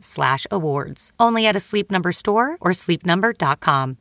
[0.00, 1.12] slash awards.
[1.18, 3.98] Only at a Sleep Number store or sleepnumber.com.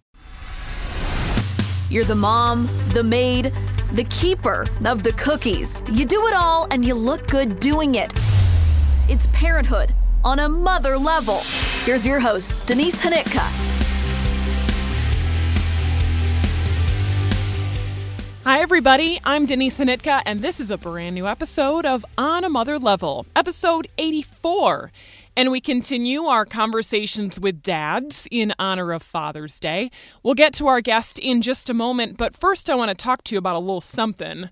[1.90, 3.54] You're the mom, the maid,
[3.94, 5.82] the keeper of the cookies.
[5.92, 8.12] You do it all and you look good doing it.
[9.08, 9.94] It's parenthood
[10.26, 11.40] on a mother level.
[11.86, 13.78] Here's your host, Denise Hanitka.
[18.44, 19.20] Hi, everybody.
[19.26, 23.26] I'm Denise Hanitka, and this is a brand new episode of On a Mother Level,
[23.36, 24.90] episode 84.
[25.38, 29.92] And we continue our conversations with dads in honor of Father's Day.
[30.24, 33.24] We'll get to our guest in just a moment, but first I want to talk
[33.26, 34.50] to you about a little something.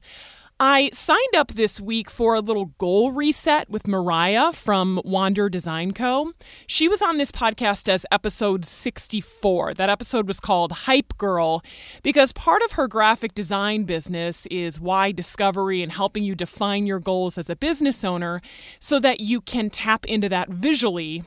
[0.59, 5.92] I signed up this week for a little goal reset with Mariah from Wander Design
[5.92, 6.31] Co.
[6.66, 9.73] She was on this podcast as episode 64.
[9.73, 11.61] That episode was called Hype Girl
[12.03, 17.02] because part of her graphic design business is why discovery and helping you define your
[17.02, 18.39] goals as a business owner
[18.80, 21.26] so that you can tap into that visually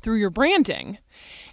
[0.00, 0.98] through your branding.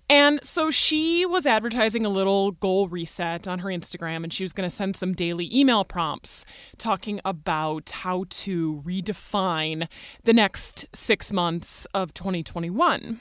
[0.10, 4.54] And so she was advertising a little goal reset on her Instagram, and she was
[4.54, 6.46] going to send some daily email prompts
[6.80, 9.88] talking about how to redefine
[10.24, 13.20] the next six months of 2021.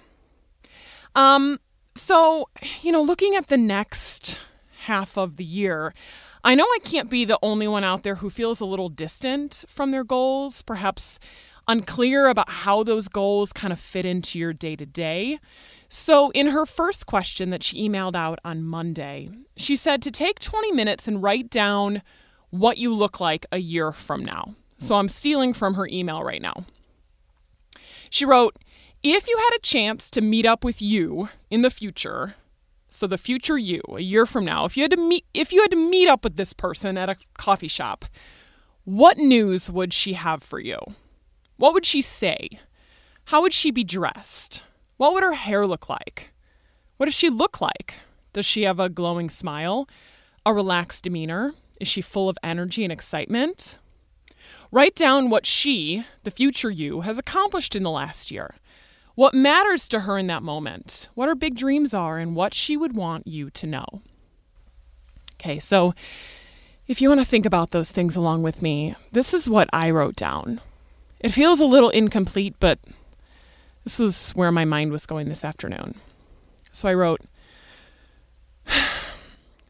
[1.15, 1.61] Um,
[1.95, 2.49] so,
[2.81, 4.39] you know, looking at the next
[4.87, 5.93] half of the year,
[6.43, 9.65] I know I can't be the only one out there who feels a little distant
[9.69, 11.19] from their goals, perhaps
[11.67, 15.39] unclear about how those goals kind of fit into your day to day.
[15.89, 20.39] So, in her first question that she emailed out on Monday, she said to take
[20.39, 22.03] 20 minutes and write down
[22.51, 24.55] what you look like a year from now.
[24.77, 26.67] So, I'm stealing from her email right now.
[28.11, 28.57] She wrote,
[29.03, 32.35] If you had a chance to meet up with you in the future,
[32.89, 35.63] so the future you, a year from now, if you had to meet if you
[35.63, 38.05] had to meet up with this person at a coffee shop,
[38.85, 40.79] what news would she have for you?
[41.57, 42.61] What would she say?
[43.27, 44.65] How would she be dressed?
[44.99, 46.33] What would her hair look like?
[46.99, 47.95] What does she look like?
[48.33, 49.89] Does she have a glowing smile?
[50.45, 51.55] A relaxed demeanor?
[51.81, 53.79] Is she full of energy and excitement?
[54.73, 58.57] Write down what she, the future you, has accomplished in the last year.
[59.15, 62.77] What matters to her in that moment, what her big dreams are, and what she
[62.77, 63.87] would want you to know.
[65.35, 65.95] Okay, so
[66.89, 69.91] if you want to think about those things along with me, this is what I
[69.91, 70.61] wrote down.
[71.21, 72.81] It feels a little incomplete, but
[73.89, 75.95] this was where my mind was going this afternoon.
[76.73, 77.23] So I wrote,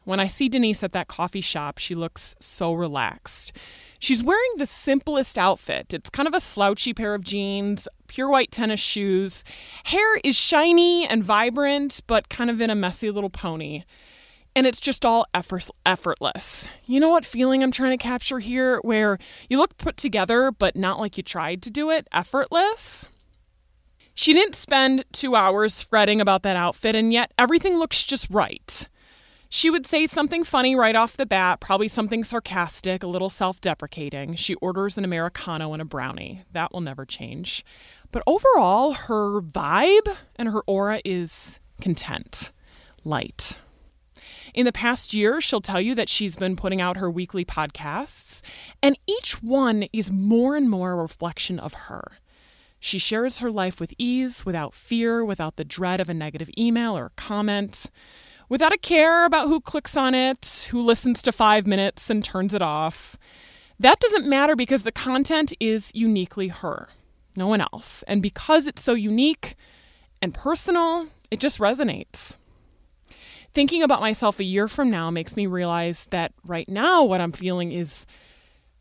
[0.03, 3.53] When I see Denise at that coffee shop, she looks so relaxed.
[3.97, 5.93] She's wearing the simplest outfit.
[5.93, 9.45] It's kind of a slouchy pair of jeans, pure white tennis shoes.
[9.85, 13.83] Hair is shiny and vibrant, but kind of in a messy little pony.
[14.53, 16.67] And it's just all effort- effortless.
[16.85, 18.79] You know what feeling I'm trying to capture here?
[18.81, 19.17] Where
[19.49, 22.05] you look put together, but not like you tried to do it?
[22.11, 23.07] Effortless?
[24.19, 28.85] She didn't spend two hours fretting about that outfit, and yet everything looks just right.
[29.47, 33.61] She would say something funny right off the bat, probably something sarcastic, a little self
[33.61, 34.35] deprecating.
[34.35, 36.43] She orders an Americano and a brownie.
[36.51, 37.63] That will never change.
[38.11, 42.51] But overall, her vibe and her aura is content,
[43.05, 43.57] light.
[44.53, 48.41] In the past year, she'll tell you that she's been putting out her weekly podcasts,
[48.83, 52.19] and each one is more and more a reflection of her.
[52.79, 56.97] She shares her life with ease, without fear, without the dread of a negative email
[56.97, 57.89] or comment,
[58.47, 62.53] without a care about who clicks on it, who listens to five minutes and turns
[62.53, 63.17] it off.
[63.79, 66.89] That doesn't matter because the content is uniquely her,
[67.35, 68.03] no one else.
[68.07, 69.55] And because it's so unique
[70.21, 72.35] and personal, it just resonates.
[73.53, 77.31] Thinking about myself a year from now makes me realize that right now what I'm
[77.31, 78.05] feeling is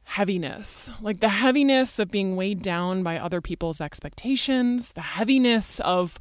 [0.08, 6.18] heaviness like the heaviness of being weighed down by other people's expectations, the heaviness of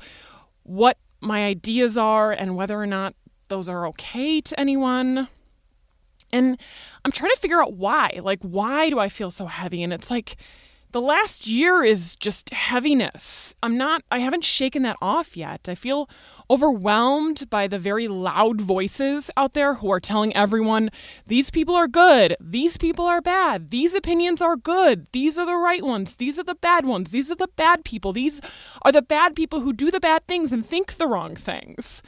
[0.63, 3.15] what my ideas are and whether or not
[3.47, 5.29] those are okay to anyone.
[6.33, 6.59] And
[7.05, 8.19] I'm trying to figure out why.
[8.21, 9.81] Like, why do I feel so heavy?
[9.81, 10.35] And it's like,
[10.91, 13.55] the last year is just heaviness.
[13.61, 15.67] I'm not, I haven't shaken that off yet.
[15.67, 16.09] I feel
[16.49, 20.89] overwhelmed by the very loud voices out there who are telling everyone
[21.25, 25.57] these people are good, these people are bad, these opinions are good, these are the
[25.57, 28.39] right ones, these are the bad ones, these are the bad people, these
[28.83, 32.01] are the bad people who do the bad things and think the wrong things.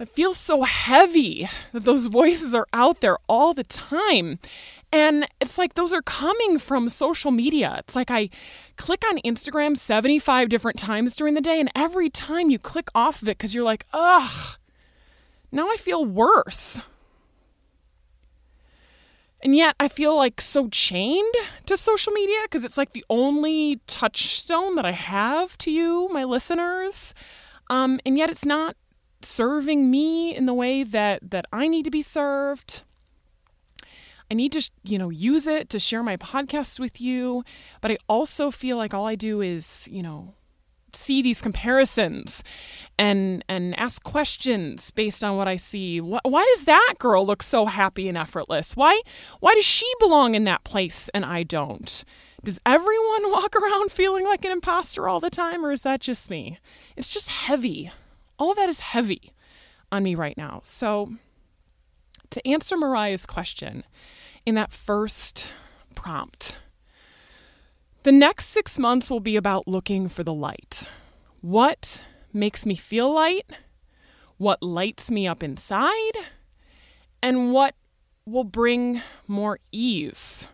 [0.00, 4.38] It feels so heavy that those voices are out there all the time.
[4.92, 7.76] And it's like those are coming from social media.
[7.78, 8.28] It's like I
[8.76, 13.22] click on Instagram 75 different times during the day, and every time you click off
[13.22, 14.56] of it because you're like, ugh,
[15.52, 16.80] now I feel worse.
[19.42, 21.34] And yet I feel like so chained
[21.66, 26.24] to social media because it's like the only touchstone that I have to you, my
[26.24, 27.14] listeners.
[27.70, 28.76] Um, and yet it's not
[29.22, 32.82] serving me in the way that that I need to be served.
[34.30, 37.44] I need to, you know, use it to share my podcast with you,
[37.80, 40.34] but I also feel like all I do is, you know,
[40.92, 42.42] see these comparisons
[42.98, 46.00] and and ask questions based on what I see.
[46.00, 48.76] Why, why does that girl look so happy and effortless?
[48.76, 49.00] Why
[49.40, 52.04] why does she belong in that place and I don't?
[52.42, 56.30] Does everyone walk around feeling like an imposter all the time or is that just
[56.30, 56.58] me?
[56.96, 57.90] It's just heavy
[58.40, 59.32] all of that is heavy
[59.92, 60.60] on me right now.
[60.64, 61.12] So,
[62.30, 63.84] to answer Mariah's question
[64.46, 65.48] in that first
[65.94, 66.58] prompt,
[68.02, 70.88] the next six months will be about looking for the light.
[71.40, 73.50] What makes me feel light?
[74.38, 76.16] What lights me up inside?
[77.22, 77.74] And what
[78.24, 80.46] will bring more ease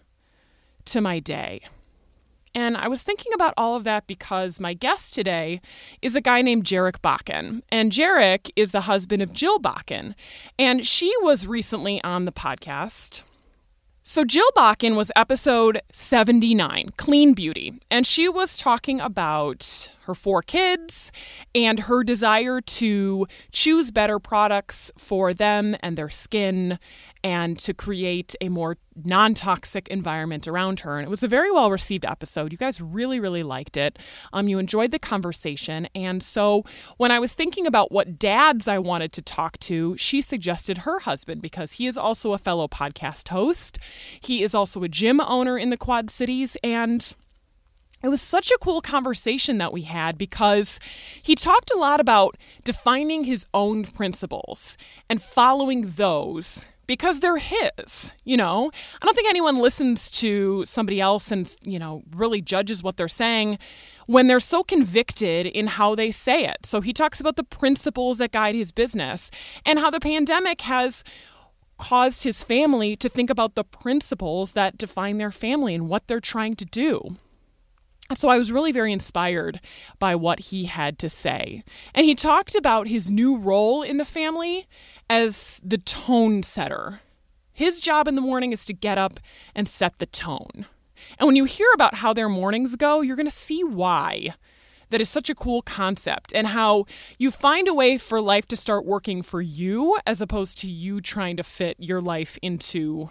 [0.86, 1.60] to my day?
[2.56, 5.60] And I was thinking about all of that because my guest today
[6.00, 7.60] is a guy named Jarek Bakken.
[7.68, 10.14] And Jarek is the husband of Jill Bakken.
[10.58, 13.22] And she was recently on the podcast.
[14.08, 20.42] So, Jill Bakken was episode 79, Clean Beauty, and she was talking about her four
[20.42, 21.10] kids
[21.56, 26.78] and her desire to choose better products for them and their skin
[27.26, 30.96] and to create a more non toxic environment around her.
[30.96, 32.52] And it was a very well received episode.
[32.52, 33.98] You guys really, really liked it.
[34.32, 35.88] Um, you enjoyed the conversation.
[35.92, 36.64] And so
[36.98, 41.00] when I was thinking about what dads I wanted to talk to, she suggested her
[41.00, 43.80] husband because he is also a fellow podcast host.
[44.20, 46.56] He is also a gym owner in the Quad Cities.
[46.62, 47.12] And
[48.04, 50.78] it was such a cool conversation that we had because
[51.20, 54.78] he talked a lot about defining his own principles
[55.10, 58.70] and following those because they're his, you know?
[59.00, 63.08] I don't think anyone listens to somebody else and, you know, really judges what they're
[63.08, 63.58] saying
[64.06, 66.64] when they're so convicted in how they say it.
[66.64, 69.30] So he talks about the principles that guide his business
[69.64, 71.02] and how the pandemic has
[71.78, 76.20] caused his family to think about the principles that define their family and what they're
[76.20, 77.16] trying to do.
[78.14, 79.60] So I was really very inspired
[79.98, 81.64] by what he had to say.
[81.94, 84.66] And he talked about his new role in the family
[85.10, 87.00] as the tone setter.
[87.52, 89.18] His job in the morning is to get up
[89.54, 90.66] and set the tone.
[91.18, 94.34] And when you hear about how their mornings go, you're going to see why.
[94.90, 96.86] That is such a cool concept, and how
[97.18, 101.00] you find a way for life to start working for you as opposed to you
[101.00, 103.10] trying to fit your life into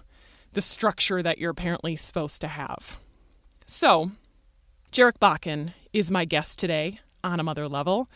[0.54, 2.98] the structure that you're apparently supposed to have.
[3.66, 4.12] So,
[4.96, 8.10] Jarek Bakken is my guest today on a mother level.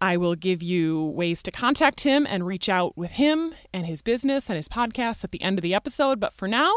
[0.00, 4.02] I will give you ways to contact him and reach out with him and his
[4.02, 6.20] business and his podcast at the end of the episode.
[6.20, 6.72] But for now,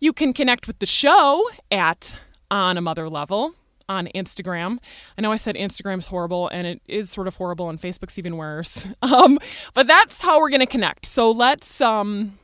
[0.00, 2.18] you can connect with the show at
[2.50, 3.54] On a Mother Level
[3.88, 4.78] on Instagram.
[5.16, 8.36] I know I said Instagram's horrible and it is sort of horrible and Facebook's even
[8.36, 8.88] worse.
[9.02, 9.38] Um,
[9.72, 11.06] but that's how we're going to connect.
[11.06, 12.40] So let's um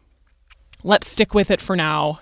[0.85, 2.21] let's stick with it for now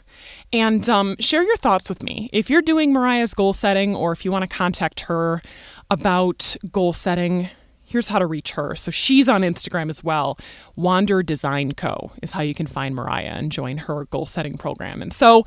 [0.53, 2.31] and um, share your thoughts with me.
[2.33, 5.43] If you're doing Mariah's goal setting or if you want to contact her
[5.91, 7.49] about goal setting,
[7.87, 8.75] here's how to reach her.
[8.75, 10.39] So she's on Instagram as well.
[10.75, 12.11] Wander Design Co.
[12.23, 15.01] is how you can find Mariah and join her goal setting program.
[15.01, 15.45] And so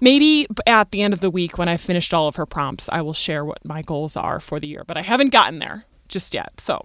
[0.00, 3.00] maybe at the end of the week, when I've finished all of her prompts, I
[3.00, 4.84] will share what my goals are for the year.
[4.86, 6.60] But I haven't gotten there just yet.
[6.60, 6.82] So,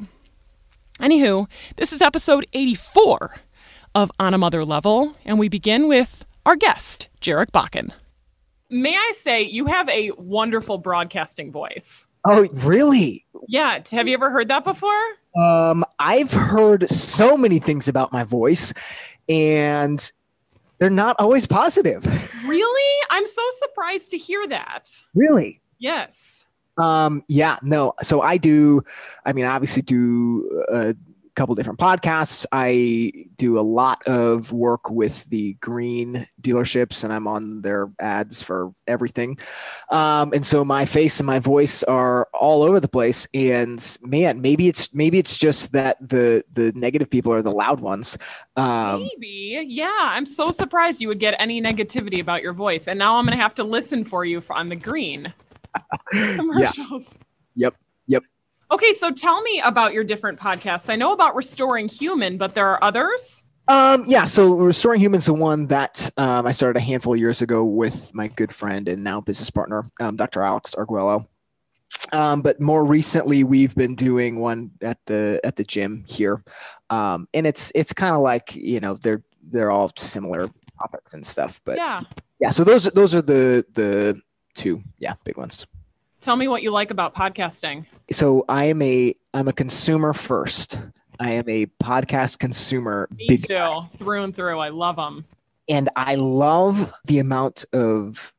[1.00, 3.36] anywho, this is episode 84
[3.96, 7.92] of On a Mother Level, and we begin with our guest, Jarek Bakken.
[8.70, 12.06] May I say, you have a wonderful broadcasting voice.
[12.26, 13.26] Oh, really?
[13.48, 13.82] Yeah.
[13.92, 15.02] Have you ever heard that before?
[15.38, 18.74] Um, I've heard so many things about my voice,
[19.28, 20.12] and
[20.80, 22.06] they're not always positive.
[22.46, 23.08] Really?
[23.10, 24.92] I'm so surprised to hear that.
[25.16, 25.62] really?
[25.80, 26.46] Yes.
[26.78, 27.94] Um, yeah, no.
[28.04, 28.84] So I do,
[29.26, 30.94] I mean, obviously do a
[31.36, 32.46] couple different podcasts.
[32.52, 38.42] I do a lot of work with the green dealerships and I'm on their ads
[38.42, 39.38] for everything.
[39.90, 43.28] Um, and so my face and my voice are all over the place.
[43.34, 47.80] And man, maybe it's, maybe it's just that the, the negative people are the loud
[47.80, 48.18] ones.
[48.56, 49.66] Um, Maybe.
[49.68, 49.98] Yeah.
[50.00, 52.88] I'm so surprised you would get any negativity about your voice.
[52.88, 55.34] And now I'm going to have to listen for you for, on the green
[56.12, 57.18] commercials.
[57.56, 57.76] Yep.
[58.08, 58.24] Yep.
[58.74, 58.94] Okay.
[58.94, 60.90] So tell me about your different podcasts.
[60.90, 63.44] I know about Restoring Human, but there are others.
[63.68, 67.42] Um, yeah, so Restoring Humans, the one that um, I started a handful of years
[67.42, 70.42] ago with my good friend and now business partner, um, Dr.
[70.42, 71.26] Alex Arguello.
[72.12, 76.44] Um, but more recently, we've been doing one at the at the gym here,
[76.90, 80.50] um, and it's it's kind of like you know they're they're all similar
[80.82, 81.62] topics and stuff.
[81.64, 82.02] But yeah.
[82.40, 82.50] Yeah.
[82.50, 84.20] so those those are the the
[84.56, 85.66] two yeah big ones.
[86.24, 87.86] Tell me what you like about podcasting.
[88.10, 90.80] So I am a I'm a consumer first.
[91.20, 93.10] I am a podcast consumer.
[93.14, 94.58] Me big too, through and through.
[94.58, 95.26] I love them.
[95.68, 98.32] and I love the amount of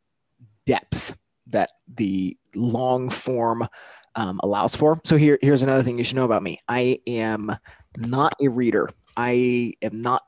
[0.65, 3.69] depth that the long form
[4.15, 4.99] um, allows for.
[5.05, 6.61] So here, here's another thing you should know about me.
[6.67, 7.55] I am
[7.99, 8.89] not a reader.
[9.15, 10.23] I am not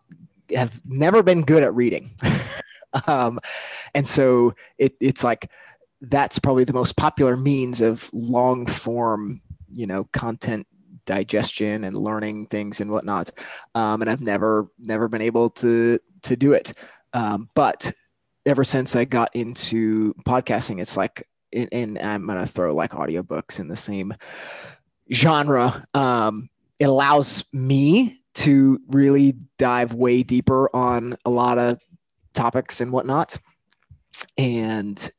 [0.55, 2.17] have never been good at reading,
[3.07, 3.41] um,
[3.95, 5.51] and so it, it's like
[6.01, 10.67] that's probably the most popular means of long form, you know, content
[11.07, 13.31] digestion and learning things and whatnot.
[13.75, 16.73] Um, and I've never never been able to to do it.
[17.13, 17.91] Um, but
[18.45, 23.59] ever since I got into podcasting, it's like, and, and I'm gonna throw like audiobooks
[23.59, 24.15] in the same
[25.13, 25.85] genre.
[25.95, 31.81] Um, it allows me to really dive way deeper on a lot of
[32.35, 33.39] topics and whatnot.
[34.37, 35.11] And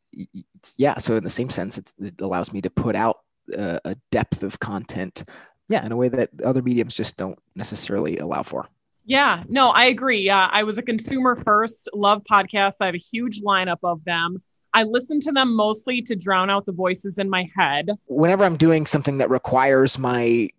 [0.77, 3.19] yeah, so in the same sense, it's, it allows me to put out
[3.57, 5.24] uh, a depth of content,
[5.69, 8.67] yeah, in a way that other mediums just don't necessarily allow for.
[9.05, 10.21] Yeah, no, I agree.
[10.21, 12.75] Yeah, I was a consumer first, love podcasts.
[12.81, 14.43] I have a huge lineup of them.
[14.74, 17.89] I listen to them mostly to drown out the voices in my head.
[18.07, 20.50] whenever I'm doing something that requires my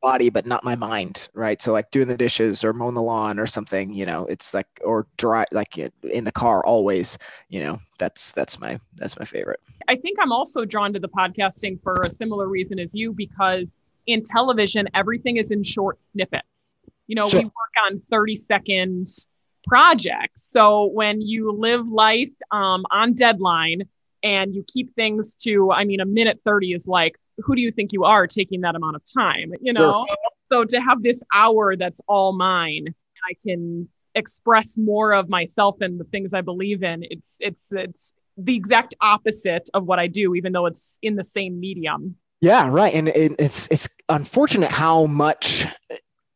[0.00, 1.60] body but not my mind, right?
[1.60, 4.66] So like doing the dishes or mowing the lawn or something, you know, it's like
[4.84, 9.60] or dry like in the car always, you know, that's that's my that's my favorite.
[9.88, 13.76] I think I'm also drawn to the podcasting for a similar reason as you because
[14.06, 16.76] in television, everything is in short snippets.
[17.06, 17.40] You know, Sure.
[17.40, 19.08] we work on 30 second
[19.66, 20.42] projects.
[20.42, 23.82] So when you live life um, on deadline
[24.22, 27.70] and you keep things to, I mean, a minute 30 is like, who do you
[27.70, 29.52] think you are taking that amount of time?
[29.60, 30.06] You know?
[30.50, 32.94] So to have this hour that's all mine, and
[33.28, 37.04] I can express more of myself and the things I believe in.
[37.10, 41.24] It's it's it's the exact opposite of what I do, even though it's in the
[41.24, 42.16] same medium.
[42.40, 42.94] Yeah, right.
[42.94, 45.66] And it, it's it's unfortunate how much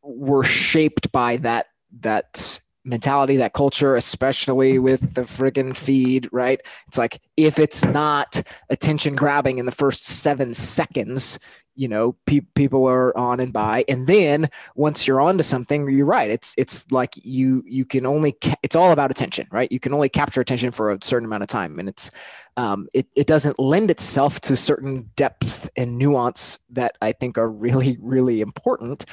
[0.03, 1.67] we're shaped by that
[2.01, 6.61] that mentality, that culture, especially with the friggin' feed, right?
[6.87, 11.39] It's like if it's not attention grabbing in the first seven seconds,
[11.75, 16.05] you know, pe- people are on and by, and then once you're onto something, you're
[16.05, 16.31] right.
[16.31, 19.69] It's it's like you you can only ca- it's all about attention, right?
[19.71, 22.11] You can only capture attention for a certain amount of time, and it's
[22.57, 27.49] um, it, it doesn't lend itself to certain depth and nuance that I think are
[27.49, 29.05] really, really important.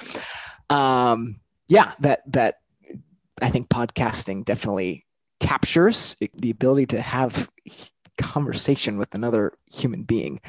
[0.70, 2.56] Um, yeah, that that
[3.40, 5.06] I think podcasting definitely
[5.40, 7.48] captures the ability to have
[8.18, 10.40] conversation with another human being.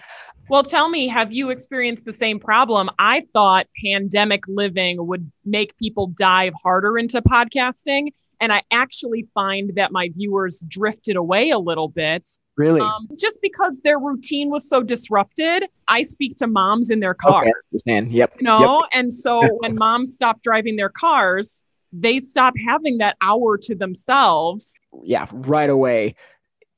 [0.50, 2.90] Well, tell me, have you experienced the same problem?
[3.00, 8.10] I thought pandemic living would make people dive harder into podcasting.
[8.42, 12.82] And I actually find that my viewers drifted away a little bit Really?
[12.82, 15.63] um, just because their routine was so disrupted.
[15.88, 17.54] I speak to moms in their car, Okay,
[17.86, 18.10] man.
[18.12, 18.34] Yep.
[18.42, 23.57] you know, and so when moms stop driving their cars, they stop having that hour
[23.59, 24.79] to themselves.
[25.03, 26.15] yeah, right away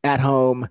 [0.04, 0.68] at home.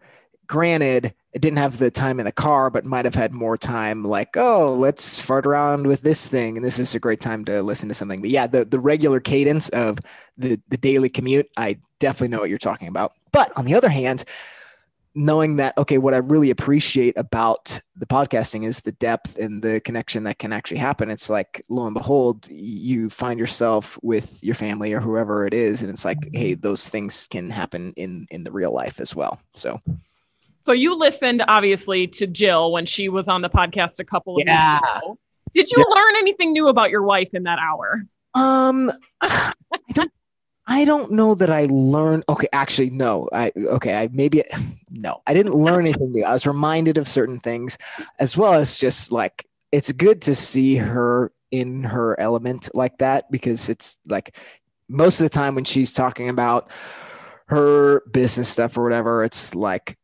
[0.47, 4.05] Granted, it didn't have the time in the car, but might have had more time.
[4.05, 7.63] Like, oh, let's fart around with this thing, and this is a great time to
[7.63, 8.21] listen to something.
[8.21, 9.99] But yeah, the the regular cadence of
[10.37, 13.15] the the daily commute, I definitely know what you're talking about.
[13.33, 14.25] But on the other hand,
[15.15, 19.81] knowing that okay, what I really appreciate about the podcasting is the depth and the
[19.81, 21.11] connection that can actually happen.
[21.11, 25.83] It's like lo and behold, you find yourself with your family or whoever it is,
[25.83, 29.41] and it's like, hey, those things can happen in in the real life as well.
[29.55, 29.79] So
[30.59, 34.43] So you listened obviously to Jill when she was on the podcast a couple of
[34.47, 34.81] Yeah.
[34.81, 35.19] weeks ago.
[35.53, 38.03] Did you learn anything new about your wife in that hour?
[38.35, 38.91] Um,
[39.21, 39.53] I
[39.93, 40.11] don't.
[40.67, 42.25] I don't know that I learned.
[42.29, 43.29] Okay, actually, no.
[43.33, 43.95] I okay.
[43.95, 44.43] I maybe
[44.91, 45.23] no.
[45.27, 46.25] I didn't learn anything new.
[46.25, 47.77] I was reminded of certain things,
[48.19, 53.31] as well as just like it's good to see her in her element like that
[53.31, 54.37] because it's like
[54.89, 56.71] most of the time when she's talking about
[57.47, 59.99] her business stuff or whatever, it's like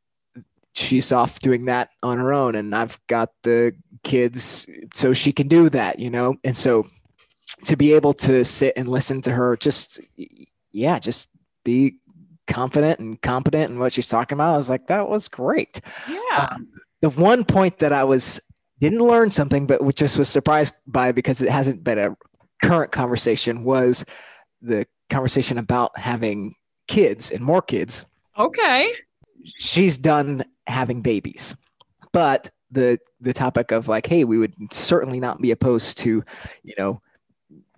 [0.75, 5.49] she's off doing that on her own, and I've got the kids, so she can
[5.49, 6.37] do that, you know.
[6.45, 6.87] And so
[7.65, 10.01] to be able to sit and listen to her just
[10.73, 11.29] yeah just
[11.65, 11.97] be
[12.47, 16.49] confident and competent in what she's talking about i was like that was great Yeah.
[16.53, 16.69] um,
[17.01, 18.41] the one point that i was
[18.81, 22.17] didn't learn something but which just was surprised by because it hasn't been a
[22.63, 24.05] current conversation was
[24.63, 26.55] the conversation about having
[26.89, 28.07] kids and more kids
[28.39, 28.93] okay.
[29.45, 31.57] she's done having babies
[32.13, 36.23] but the the topic of like hey we would certainly not be opposed to
[36.63, 37.01] you know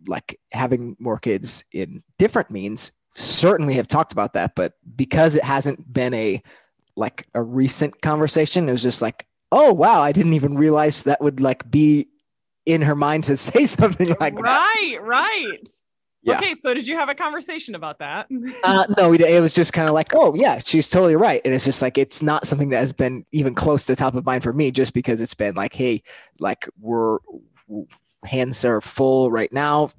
[0.07, 5.45] like having more kids in different means certainly have talked about that but because it
[5.45, 6.43] hasn't been a
[6.97, 11.21] like a recent conversation it was just like oh wow i didn't even realize that
[11.21, 12.09] would like be
[12.65, 15.69] in her mind to say something like that right, right.
[16.25, 16.37] Yeah.
[16.37, 18.29] Okay, so did you have a conversation about that?
[18.63, 21.65] uh, no, it was just kind of like, oh yeah, she's totally right, and it's
[21.65, 24.53] just like it's not something that has been even close to top of mind for
[24.53, 26.03] me, just because it's been like, hey,
[26.39, 27.19] like we're
[28.25, 29.91] hands are full right now,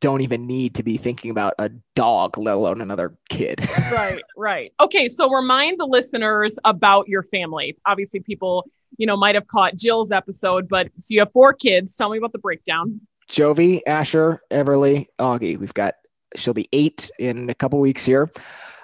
[0.00, 3.60] don't even need to be thinking about a dog, let alone another kid.
[3.92, 4.72] right, right.
[4.80, 7.76] Okay, so remind the listeners about your family.
[7.84, 11.96] Obviously, people, you know, might have caught Jill's episode, but so you have four kids.
[11.96, 13.00] Tell me about the breakdown.
[13.28, 15.58] Jovi, Asher, Everly, Augie.
[15.58, 15.94] We've got
[16.36, 18.30] she'll be eight in a couple weeks here.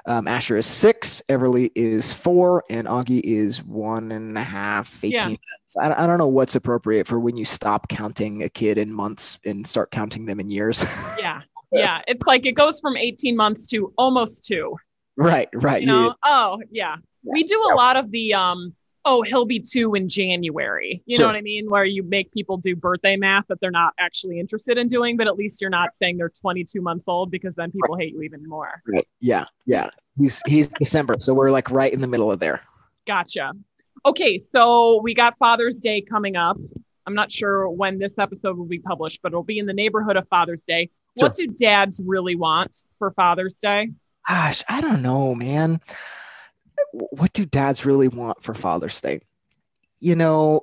[0.06, 5.12] Um, Asher is six, Everly is four, and Augie is one and a half, 18
[5.12, 5.26] Yeah.
[5.28, 5.76] months.
[5.80, 9.38] I, I don't know what's appropriate for when you stop counting a kid in months
[9.46, 10.84] and start counting them in years.
[11.18, 11.40] Yeah.
[11.72, 12.02] Yeah.
[12.06, 14.76] It's like it goes from 18 months to almost two.
[15.16, 15.80] right, right.
[15.80, 16.14] You know?
[16.24, 16.96] Oh, yeah.
[17.24, 21.02] We do a lot of the um, oh, he'll be two in January.
[21.06, 21.68] You know what I mean?
[21.68, 25.26] Where you make people do birthday math that they're not actually interested in doing, but
[25.26, 28.46] at least you're not saying they're 22 months old because then people hate you even
[28.48, 28.82] more.
[28.86, 29.06] Right.
[29.20, 29.90] Yeah, yeah.
[30.16, 32.60] He's he's December, so we're like right in the middle of there.
[33.06, 33.52] Gotcha.
[34.06, 36.56] Okay, so we got Father's Day coming up.
[37.06, 40.16] I'm not sure when this episode will be published, but it'll be in the neighborhood
[40.16, 40.90] of Father's Day.
[41.16, 43.90] What do dads really want for Father's Day?
[44.28, 45.80] Gosh, I don't know, man.
[46.92, 49.20] What do dads really want for Father's Day?
[50.00, 50.62] You know,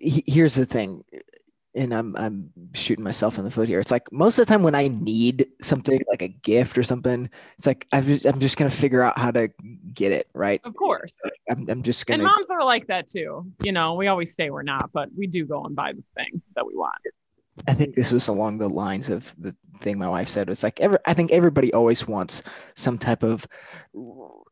[0.00, 1.02] he- here's the thing,
[1.74, 3.80] and I'm I'm shooting myself in the foot here.
[3.80, 7.30] It's like most of the time when I need something like a gift or something,
[7.56, 9.48] it's like I'm just I'm just gonna figure out how to
[9.94, 10.60] get it right.
[10.64, 11.18] Of course.
[11.50, 13.50] I'm I'm just gonna And moms are like that too.
[13.62, 16.42] You know, we always say we're not, but we do go and buy the thing
[16.56, 16.94] that we want.
[17.68, 20.48] I think this was along the lines of the thing my wife said.
[20.48, 22.42] It's like every, I think everybody always wants
[22.74, 23.46] some type of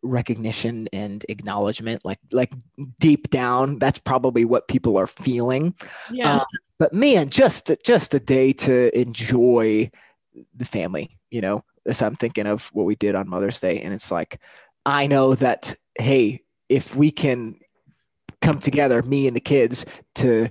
[0.03, 2.05] recognition and acknowledgement.
[2.05, 2.53] Like like
[2.99, 5.75] deep down, that's probably what people are feeling.
[6.11, 6.37] Yeah.
[6.37, 6.45] Uh,
[6.79, 9.91] but man, just just a day to enjoy
[10.55, 11.19] the family.
[11.31, 14.41] You know, so I'm thinking of what we did on Mother's Day, and it's like
[14.87, 17.59] I know that hey, if we can
[18.41, 19.85] come together, me and the kids,
[20.17, 20.49] to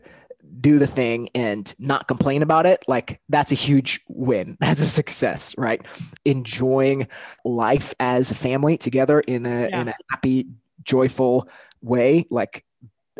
[0.61, 4.57] do the thing and not complain about it, like that's a huge win.
[4.61, 5.81] That's a success, right?
[6.25, 7.07] Enjoying
[7.45, 9.81] life as a family together in a Yeah.
[9.81, 10.47] in a happy,
[10.83, 11.47] joyful
[11.81, 12.25] way.
[12.29, 12.65] Like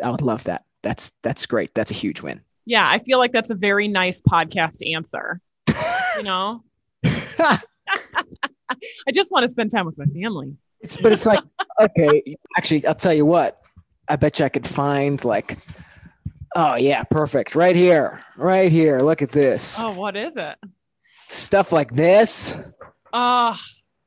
[0.02, 0.64] I would love that.
[0.82, 1.74] That's that's great.
[1.74, 2.40] That's a huge win.
[2.66, 2.88] yeah.
[2.88, 5.40] I feel like that's a very nice podcast answer.
[6.16, 6.62] You know,
[7.04, 7.58] I
[9.12, 10.56] just want to spend time with my family.
[10.80, 11.40] It's but it's like
[11.80, 13.60] okay, actually, I'll tell you what.
[14.08, 15.56] I bet you I could find like,
[16.56, 18.98] oh yeah, perfect, right here, right here.
[18.98, 20.56] Look at this Oh, what is it?
[21.02, 22.56] stuff like this,
[23.12, 23.56] Oh,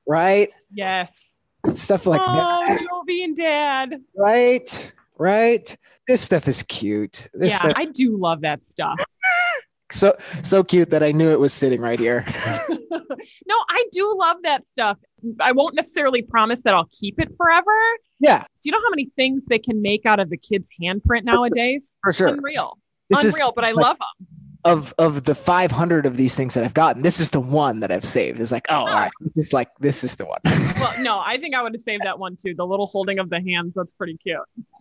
[0.08, 0.50] right?
[0.74, 1.40] yes.
[1.72, 2.34] Stuff like oh,
[2.68, 4.02] that, Jovi and Dad.
[4.18, 4.92] right?
[5.18, 5.78] Right?
[6.08, 7.28] This stuff is cute.
[7.34, 9.00] This yeah, stuff I do love that stuff.
[9.92, 12.26] so so cute that I knew it was sitting right here.
[12.92, 14.98] no, I do love that stuff.
[15.40, 17.72] I won't necessarily promise that I'll keep it forever.
[18.20, 21.24] yeah, Do you know how many things they can make out of the kid's handprint
[21.24, 21.96] nowadays?
[22.04, 22.28] for sure.
[22.30, 22.78] Unreal.
[23.10, 24.28] This is Unreal, but I like- love them.
[24.66, 27.02] of of the 500 of these things that I've gotten.
[27.02, 28.40] This is the one that I've saved.
[28.40, 29.12] It's like, oh, all right.
[29.20, 30.40] This is like this is the one.
[30.84, 32.56] Well, no, I think I would have saved that one too.
[32.56, 34.38] The little holding of the hands, that's pretty cute.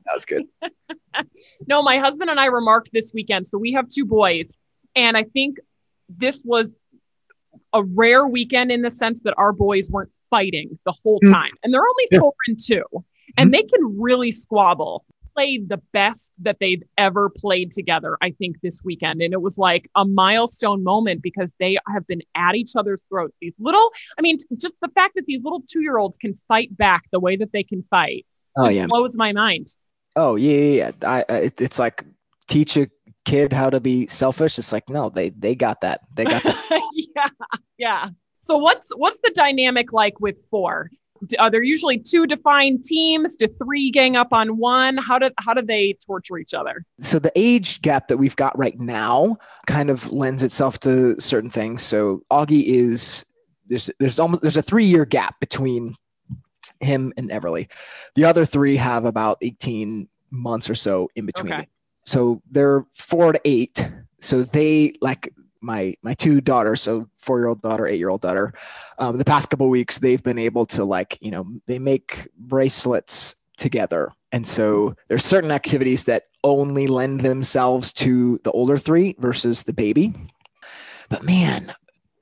[0.07, 0.45] That was good.
[1.69, 3.47] No, my husband and I remarked this weekend.
[3.47, 4.59] So we have two boys,
[4.97, 5.59] and I think
[6.09, 6.77] this was
[7.73, 11.31] a rare weekend in the sense that our boys weren't fighting the whole Mm.
[11.33, 11.51] time.
[11.63, 12.83] And they're only four and two,
[13.37, 15.05] and they can really squabble.
[15.35, 19.23] played the best that they've ever played together, I think, this weekend.
[19.23, 23.33] And it was like a milestone moment because they have been at each other's throats.
[23.41, 26.77] These little, I mean, just the fact that these little two year olds can fight
[26.77, 28.27] back the way that they can fight
[28.59, 28.85] Oh yeah.
[28.87, 29.69] blows my mind.
[30.17, 30.91] Oh yeah, yeah.
[31.01, 31.11] yeah.
[31.11, 32.05] I, I it, it's like
[32.47, 32.91] teach a
[33.25, 34.59] kid how to be selfish.
[34.59, 36.03] It's like no, they they got that.
[36.15, 36.91] They got that.
[37.17, 37.29] yeah,
[37.79, 38.09] yeah.
[38.43, 40.91] So what's what's the dynamic like with four?
[41.39, 43.37] Are there usually two defined teams?
[43.37, 44.97] Do three gang up on one?
[44.97, 46.85] How do how do they torture each other?
[46.99, 51.51] so the age gap that we've got right now kind of lends itself to certain
[51.51, 51.83] things.
[51.83, 53.25] So Augie is
[53.67, 55.95] there's there's almost there's a three year gap between
[56.81, 57.71] him and Everly.
[58.17, 61.53] The other three have about 18 months or so in between.
[61.53, 61.69] Okay.
[62.05, 63.89] So they're four to eight.
[64.21, 68.21] So they like my my two daughters, so four year old daughter, eight year old
[68.21, 68.53] daughter.
[68.99, 73.37] Um, the past couple weeks, they've been able to like you know they make bracelets
[73.57, 79.63] together, and so there's certain activities that only lend themselves to the older three versus
[79.63, 80.13] the baby.
[81.09, 81.73] But man,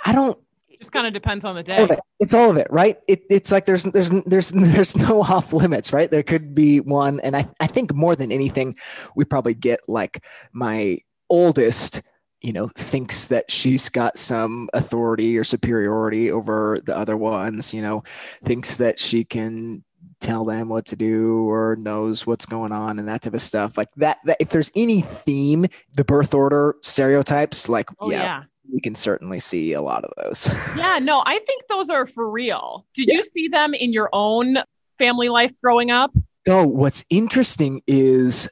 [0.04, 0.38] I don't
[0.78, 1.94] Just kind of depends on the all day.
[1.94, 2.00] it.
[2.20, 2.98] It's all of it, right?
[3.08, 6.10] It, it's like there's there's there's there's no off limits, right?
[6.10, 8.76] There could be one, and I I think more than anything,
[9.16, 10.98] we probably get like my
[11.28, 12.02] oldest,
[12.42, 17.74] you know, thinks that she's got some authority or superiority over the other ones.
[17.74, 18.02] You know,
[18.42, 19.84] thinks that she can
[20.20, 23.78] tell them what to do or knows what's going on and that type of stuff
[23.78, 28.42] like that, that if there's any theme the birth order stereotypes like Oh yeah, yeah.
[28.70, 32.30] we can certainly see a lot of those Yeah, no, I think those are for
[32.30, 32.86] real.
[32.94, 34.58] Did you see them in your own
[34.98, 36.12] family life growing up?
[36.46, 38.48] No, what's interesting is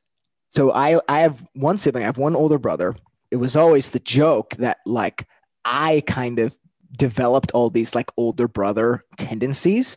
[0.49, 2.95] so I I have one sibling, I have one older brother.
[3.31, 5.27] It was always the joke that like
[5.65, 6.57] I kind of
[6.97, 9.97] developed all these like older brother tendencies.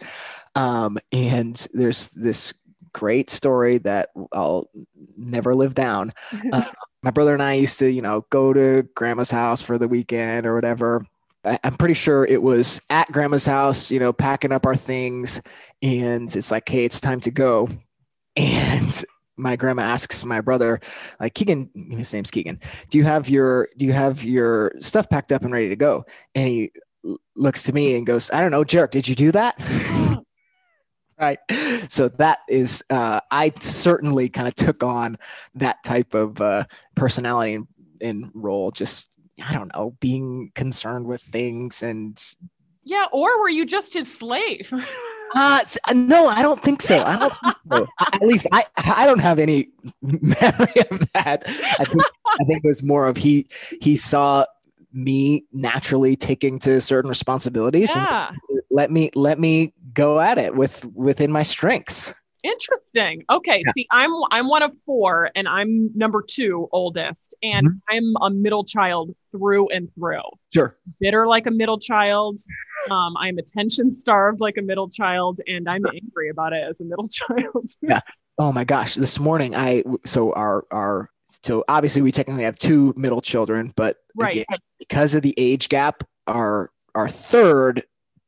[0.56, 2.54] Um, and there's this
[2.94, 4.70] great story that I'll
[5.18, 6.14] never live down.
[6.52, 6.70] Uh,
[7.04, 10.46] my brother and I used to, you know, go to grandma's house for the weekend
[10.46, 11.04] or whatever.
[11.44, 15.42] I- I'm pretty sure it was at grandma's house, you know, packing up our things,
[15.82, 17.68] and it's like, hey, it's time to go.
[18.38, 19.04] And
[19.38, 20.80] my grandma asks my brother,
[21.20, 25.32] like Keegan, his name's Keegan, do you have your do you have your stuff packed
[25.32, 26.06] up and ready to go?
[26.36, 26.72] And he
[27.36, 29.56] looks to me and goes, I don't know, jerk, did you do that?
[31.20, 31.40] right.
[31.90, 35.18] So that is uh I certainly kind of took on
[35.56, 36.66] that type of uh
[36.96, 37.68] personality and,
[38.02, 42.22] and role, just I don't know, being concerned with things and
[42.84, 44.74] yeah, or were you just his slave?
[45.34, 47.02] Uh, uh, no, I don't think so.
[47.06, 47.88] I don't think so.
[48.14, 49.70] At least I, I don't have any
[50.02, 51.44] memory of that.
[51.48, 53.48] I think, I think it was more of he,
[53.82, 54.46] he saw
[54.92, 58.38] me naturally taking to certain responsibilities and
[58.72, 62.14] let me, let me go at it with within my strengths.
[62.44, 63.24] Interesting.
[63.30, 63.72] Okay, Yeah.
[63.74, 67.82] see, I'm I'm one of four, and I'm number two oldest, and Mhm.
[67.90, 70.22] I'm a middle child through and through.
[70.54, 70.76] Sure.
[71.00, 72.40] Bitter like a middle child.
[72.90, 76.84] Um, I'm attention starved like a middle child, and I'm angry about it as a
[76.84, 77.70] middle child.
[77.82, 78.00] Yeah.
[78.40, 78.96] Oh my gosh.
[78.96, 81.10] This morning I, so our, our,
[81.44, 84.32] so obviously we technically have two middle children, but Right.
[84.38, 87.84] again, because of the age gap, our our third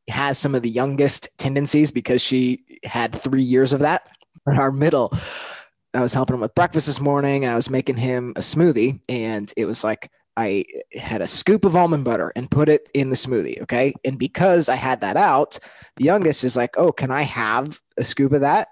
[0.07, 4.07] has some of the youngest tendencies because she had three years of that.
[4.45, 5.13] And our middle,
[5.93, 9.53] I was helping him with breakfast this morning, I was making him a smoothie, and
[9.55, 13.15] it was like I had a scoop of almond butter and put it in the
[13.15, 13.61] smoothie.
[13.61, 15.59] Okay, and because I had that out,
[15.95, 18.69] the youngest is like, "Oh, can I have a scoop of that?"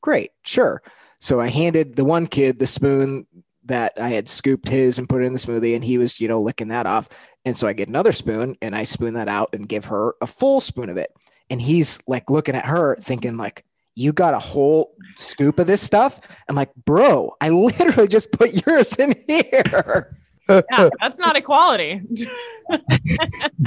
[0.00, 0.82] Great, sure.
[1.18, 3.26] So I handed the one kid the spoon
[3.70, 6.28] that I had scooped his and put it in the smoothie, and he was, you
[6.28, 7.08] know, licking that off.
[7.44, 10.26] And so I get another spoon and I spoon that out and give her a
[10.26, 11.10] full spoon of it.
[11.48, 15.82] And he's like looking at her, thinking like, "You got a whole scoop of this
[15.82, 20.16] stuff?" I'm like, "Bro, I literally just put yours in here."
[20.48, 22.02] yeah, that's not equality.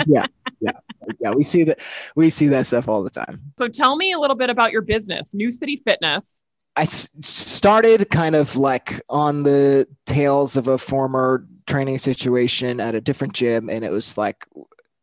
[0.06, 0.26] yeah,
[0.60, 0.72] yeah,
[1.20, 1.32] yeah.
[1.32, 1.80] we see that.
[2.16, 3.42] We see that stuff all the time.
[3.58, 6.46] so tell me a little bit about your business, New City Fitness.
[6.76, 13.02] I started kind of like on the tails of a former training situation at a
[13.02, 14.48] different gym, and it was like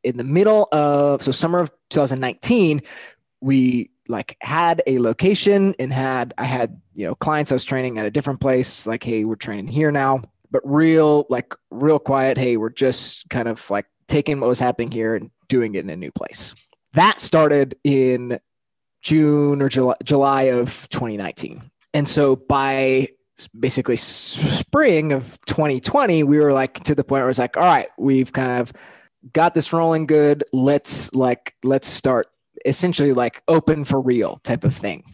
[0.03, 2.83] in the middle of so summer of 2019,
[3.41, 7.99] we like had a location and had I had you know clients I was training
[7.99, 8.87] at a different place.
[8.87, 12.37] Like, hey, we're training here now, but real like real quiet.
[12.37, 15.91] Hey, we're just kind of like taking what was happening here and doing it in
[15.91, 16.55] a new place.
[16.95, 18.41] That started in
[19.03, 21.63] June or July, July of 2019.
[21.95, 23.09] And so by
[23.59, 27.89] basically spring of 2020, we were like to the point where it's like, all right,
[27.99, 28.73] we've kind of
[29.33, 30.45] got this rolling good.
[30.53, 32.29] Let's like, let's start
[32.65, 35.05] essentially like open for real type of thing.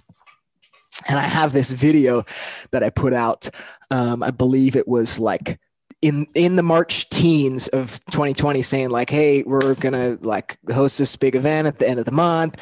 [1.08, 2.24] and I have this video
[2.70, 3.48] that I put out.
[3.90, 5.60] Um, I believe it was like
[6.02, 11.16] in in the March teens of 2020, saying like, "Hey, we're gonna like host this
[11.16, 12.56] big event at the end of the month."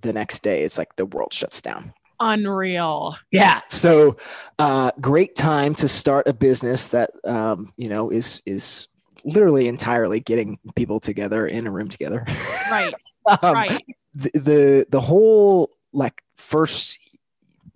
[0.00, 1.92] The next day, it's like the world shuts down.
[2.18, 3.16] Unreal.
[3.30, 3.60] Yeah.
[3.68, 4.16] So,
[4.58, 8.88] uh, great time to start a business that um, you know is is
[9.24, 12.24] literally entirely getting people together in a room together.
[12.70, 12.94] Right.
[13.42, 13.84] um, right.
[14.14, 16.98] The, the the whole like first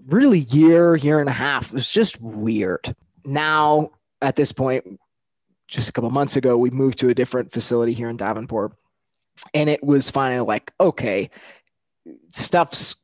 [0.07, 2.95] really year year and a half was just weird.
[3.25, 3.91] Now
[4.23, 5.01] at this point,
[5.69, 8.73] just a couple months ago, we moved to a different facility here in Davenport,
[9.55, 11.31] and it was finally like okay,
[12.31, 12.97] stuff's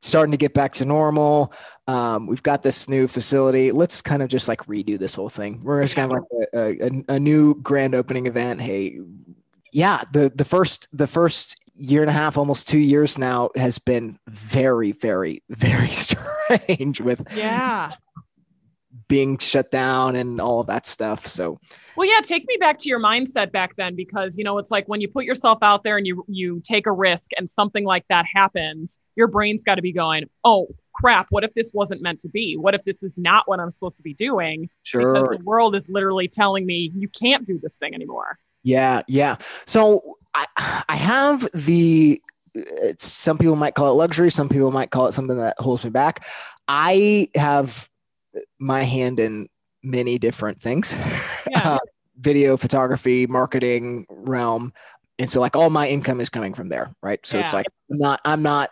[0.00, 1.52] starting to get back to normal.
[1.86, 3.72] Um, we've got this new facility.
[3.72, 5.60] Let's kind of just like redo this whole thing.
[5.62, 8.60] We're just kind of like a, a, a new grand opening event.
[8.60, 8.98] Hey,
[9.72, 13.78] yeah, the the first the first year and a half, almost two years now, has
[13.78, 17.92] been very, very, very strange with Yeah.
[19.08, 21.26] being shut down and all of that stuff.
[21.26, 21.58] So
[21.98, 24.86] Well, yeah, take me back to your mindset back then because you know it's like
[24.86, 28.04] when you put yourself out there and you you take a risk and something like
[28.08, 32.20] that happens, your brain's got to be going, "Oh, crap, what if this wasn't meant
[32.20, 32.56] to be?
[32.56, 35.12] What if this is not what I'm supposed to be doing?" Sure.
[35.12, 38.38] Because the world is literally telling me you can't do this thing anymore.
[38.62, 39.34] yeah, yeah.
[39.66, 40.46] So I
[40.88, 42.22] I have the
[42.54, 45.82] it's, some people might call it luxury, some people might call it something that holds
[45.82, 46.24] me back.
[46.68, 47.88] I have
[48.60, 49.48] my hand in
[49.88, 50.94] many different things.
[51.50, 51.62] Yeah.
[51.74, 51.78] Uh,
[52.20, 54.72] video photography marketing realm
[55.20, 57.58] and so like all my income is coming from there right so it's Yeah.
[57.58, 58.70] like not i'm not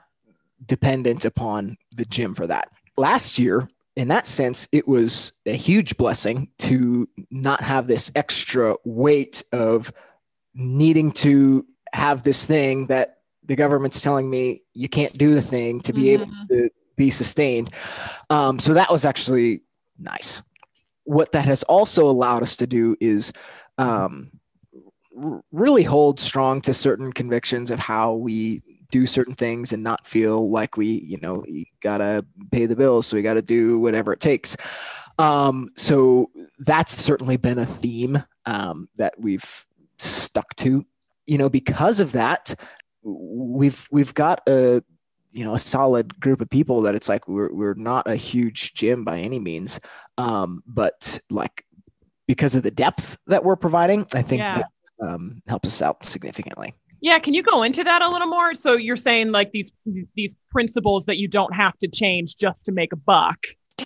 [0.66, 5.96] dependent upon the gym for that last year in that sense it was a huge
[5.96, 9.92] blessing to not have this extra weight of
[10.55, 15.81] needing to have this thing that the government's telling me you can't do the thing
[15.83, 16.48] to be able Mhm.
[16.48, 17.72] to be sustained
[18.29, 19.62] um, so that was actually
[20.00, 20.42] nice
[21.06, 23.32] what that has also allowed us to do is
[23.78, 24.30] um,
[25.20, 30.06] r- really hold strong to certain convictions of how we do certain things and not
[30.06, 34.12] feel like we, you know, you gotta pay the bills, so we gotta do whatever
[34.12, 34.56] it takes.
[35.18, 39.66] Um, so that's certainly been a theme um, that we've
[39.98, 40.84] stuck to.
[41.26, 42.54] You know, because of that,
[43.02, 44.82] we've we've got a
[45.37, 48.75] you know a solid group of people that it's like we're we're not a huge
[48.75, 49.79] gym by any means
[50.18, 51.64] um, but like
[52.27, 54.62] because of the depth that we're providing, I think Yeah.
[55.01, 56.75] that um, helps us out significantly.
[57.01, 58.55] Yeah, can you go into that a little more?
[58.55, 59.72] So you're saying like these
[60.16, 63.37] these principles that you don't have to change just to make a buck.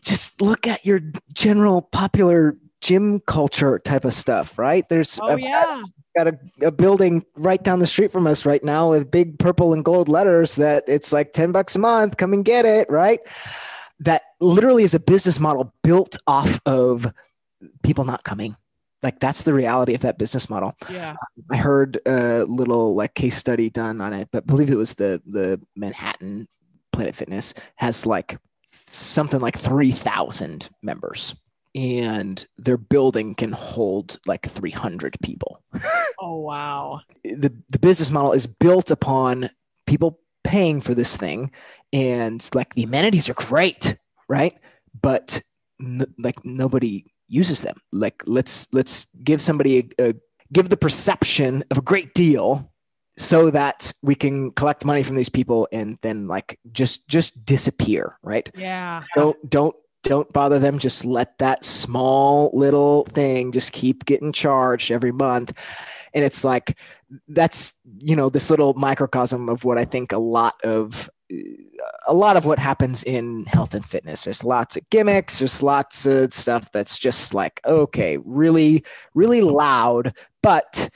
[0.03, 1.01] Just look at your
[1.35, 4.89] general popular gym culture type of stuff, right?
[4.89, 5.83] There's Oh I've yeah.
[6.17, 9.73] Got a, a building right down the street from us right now with big purple
[9.73, 13.21] and gold letters that it's like 10 bucks a month come and get it right?
[14.01, 17.13] That literally is a business model built off of
[17.83, 18.57] people not coming.
[19.03, 20.75] Like that's the reality of that business model.
[20.91, 21.15] Yeah.
[21.51, 24.95] i heard a little like case study done on it but I believe it was
[24.95, 26.49] the the manhattan
[26.93, 28.39] planet fitness has like
[28.71, 31.35] something like 3000 members
[31.75, 35.63] and their building can hold like 300 people
[36.21, 37.01] Oh wow.
[37.25, 39.49] the the business model is built upon
[39.87, 41.51] people paying for this thing
[41.93, 43.97] and like the amenities are great
[44.29, 44.55] right
[45.01, 45.41] but
[45.81, 50.15] n- like nobody uses them like let's let's give somebody a, a
[50.53, 52.67] give the perception of a great deal
[53.17, 58.19] so that we can collect money from these people and then like just just disappear
[58.23, 59.05] right Yeah.
[59.15, 60.79] don't don't don't bother them.
[60.79, 65.53] Just let that small little thing just keep getting charged every month.
[66.15, 66.77] And it's like
[67.29, 71.11] that's you know this little microcosm of what i think a lot of
[72.07, 74.25] a lot of what happens in health and fitness.
[74.25, 75.39] There's lots of gimmicks.
[75.39, 78.85] There's lots of stuff that's just like okay really
[79.15, 80.89] really loud but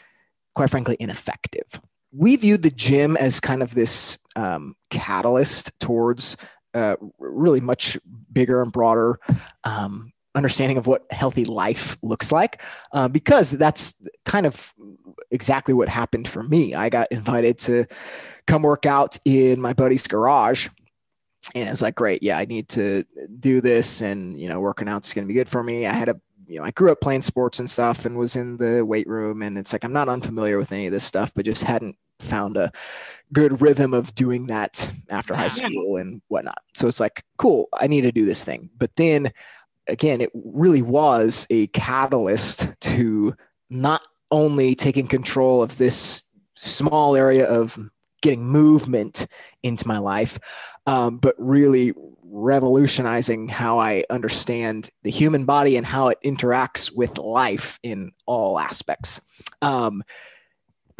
[0.54, 1.80] quite frankly ineffective.
[2.12, 6.36] We viewed the gym as kind of this um, catalyst towards
[6.74, 7.98] uh, really much
[8.32, 9.18] bigger and broader
[9.64, 14.74] um, understanding of what healthy life looks like uh, because that's kind of
[15.30, 16.74] exactly what happened for me.
[16.74, 17.86] I got invited to
[18.46, 20.68] come work out in my buddy's garage
[21.54, 23.04] and it was like great yeah i need to
[23.38, 25.86] do this and you know working out's going to be good for me.
[25.86, 28.56] I had a you know i grew up playing sports and stuff and was in
[28.56, 31.44] the weight room and it's like i'm not unfamiliar with any of this stuff but
[31.44, 32.70] just hadn't found a
[33.32, 36.58] good rhythm of doing that after high school and whatnot.
[36.74, 38.70] So it's like cool i need to do this thing.
[38.76, 39.32] But then
[39.88, 43.34] again it really was a catalyst to
[43.70, 46.22] not only taking control of this
[46.54, 47.78] small area of
[48.22, 49.26] getting movement
[49.62, 50.38] into my life,
[50.86, 57.18] um, but really revolutionizing how I understand the human body and how it interacts with
[57.18, 59.20] life in all aspects.
[59.62, 60.02] Um,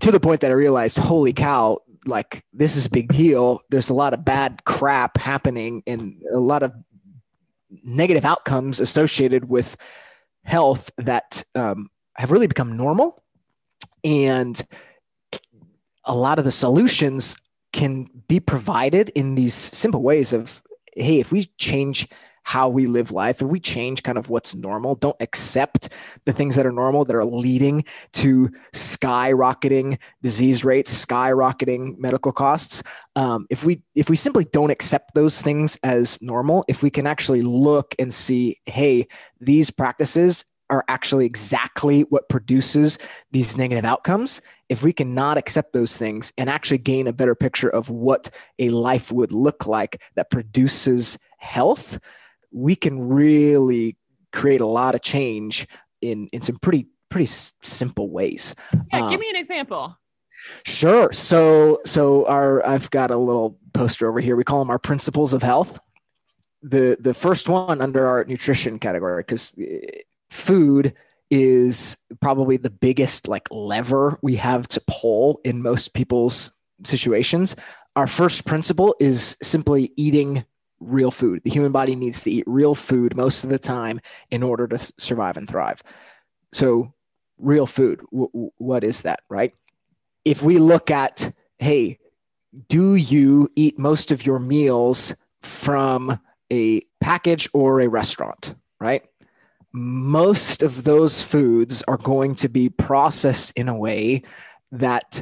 [0.01, 3.61] to the point that I realized, holy cow, like this is a big deal.
[3.71, 6.73] There's a lot of bad crap happening and a lot of
[7.83, 9.77] negative outcomes associated with
[10.45, 13.23] health that um, have really become normal.
[14.03, 14.61] And
[16.05, 17.37] a lot of the solutions
[17.73, 20.63] can be provided in these simple ways of
[20.95, 22.09] hey if we change
[22.45, 24.95] how we live life if we change kind of what's normal.
[24.95, 25.89] Don't accept
[26.25, 32.83] the things that are normal that are leading to skyrocketing disease rates skyrocketing medical costs.
[33.17, 37.07] Um, if we if we simply don't accept those things as normal if we can
[37.07, 39.09] actually look and see hey
[39.41, 42.99] these practices are actually exactly what produces
[43.33, 47.69] these negative outcomes, if we cannot accept those things and actually gain a better picture
[47.69, 51.99] of what a life would look like that produces health,
[52.55, 53.97] we can really
[54.33, 55.67] create a lot of change
[56.01, 58.55] in in some pretty pretty simple ways.
[58.93, 59.99] Yeah, um, give me an example.
[60.65, 61.13] Sure.
[61.13, 64.37] So so our I've got a little poster over here.
[64.37, 65.79] We call them our principles of health.
[66.63, 69.55] The the first one under our nutrition category because
[70.31, 70.95] food
[71.31, 76.53] is probably the biggest like lever we have to pull in most people's
[76.85, 77.57] situations.
[77.97, 80.45] Our first principle is simply eating
[80.81, 81.43] real food.
[81.45, 84.79] The human body needs to eat real food most of the time in order to
[84.99, 85.83] survive and thrive.
[86.53, 86.93] So,
[87.39, 89.53] real food, w- what is that, right?
[90.25, 91.99] If we look at, hey,
[92.69, 96.19] do you eat most of your meals from
[96.53, 99.05] a package or a restaurant, right?
[99.75, 104.23] most of those foods are going to be processed in a way
[104.71, 105.21] that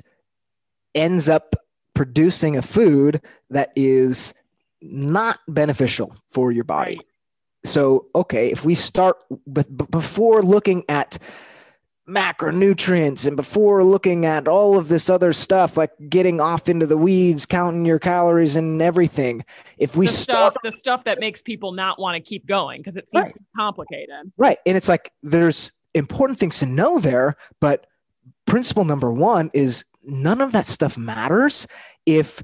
[0.94, 1.56] ends up
[1.94, 4.34] producing a food that is
[4.82, 6.96] not beneficial for your body.
[6.96, 7.06] Right.
[7.64, 9.16] So, okay, if we start
[9.46, 11.18] with before looking at
[12.08, 16.96] macronutrients and before looking at all of this other stuff like getting off into the
[16.96, 19.44] weeds counting your calories and everything
[19.78, 22.80] if we the start stuff, the stuff that makes people not want to keep going
[22.80, 23.36] because it seems right.
[23.56, 27.86] complicated right and it's like there's important things to know there but
[28.46, 31.68] principle number one is none of that stuff matters
[32.04, 32.42] if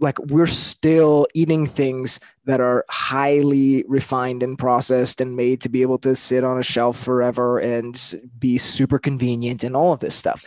[0.00, 5.82] like we're still eating things that are highly refined and processed and made to be
[5.82, 10.14] able to sit on a shelf forever and be super convenient and all of this
[10.14, 10.44] stuff.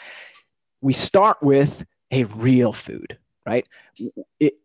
[0.81, 3.67] We start with a real food, right?
[4.39, 4.59] It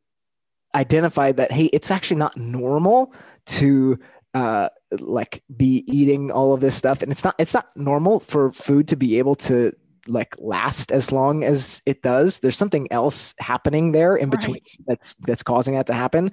[0.75, 3.13] identified that hey, it's actually not normal
[3.47, 3.99] to
[4.35, 4.69] uh,
[5.01, 8.89] like be eating all of this stuff, and it's not it's not normal for food
[8.89, 9.73] to be able to
[10.07, 12.41] like last as long as it does.
[12.41, 14.77] There's something else happening there in between right.
[14.87, 16.31] that's that's causing that to happen.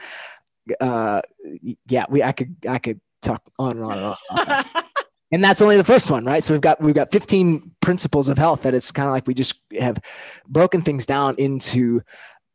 [0.80, 1.22] Uh,
[1.88, 4.66] yeah, we I could I could talk on and on and on.
[5.32, 6.44] and that's only the first one, right?
[6.44, 9.34] So we've got we've got 15 principles of health that it's kind of like we
[9.34, 9.98] just have
[10.48, 12.02] broken things down into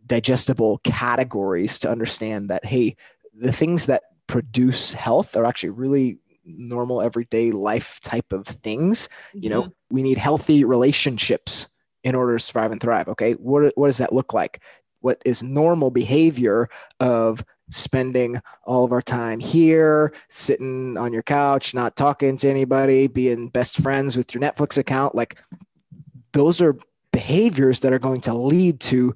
[0.07, 2.97] digestible categories to understand that hey,
[3.35, 9.45] the things that produce health are actually really normal everyday life type of things mm-hmm.
[9.45, 9.95] you know mm-hmm.
[9.95, 11.69] we need healthy relationships
[12.05, 13.33] in order to survive and thrive okay?
[13.35, 14.63] What, what does that look like?
[15.01, 16.69] What is normal behavior
[17.01, 23.07] of spending all of our time here sitting on your couch not talking to anybody
[23.07, 25.15] being best friends with your netflix account?
[25.15, 25.39] Like
[26.33, 26.77] those are
[27.13, 29.15] behaviors that are going to lead to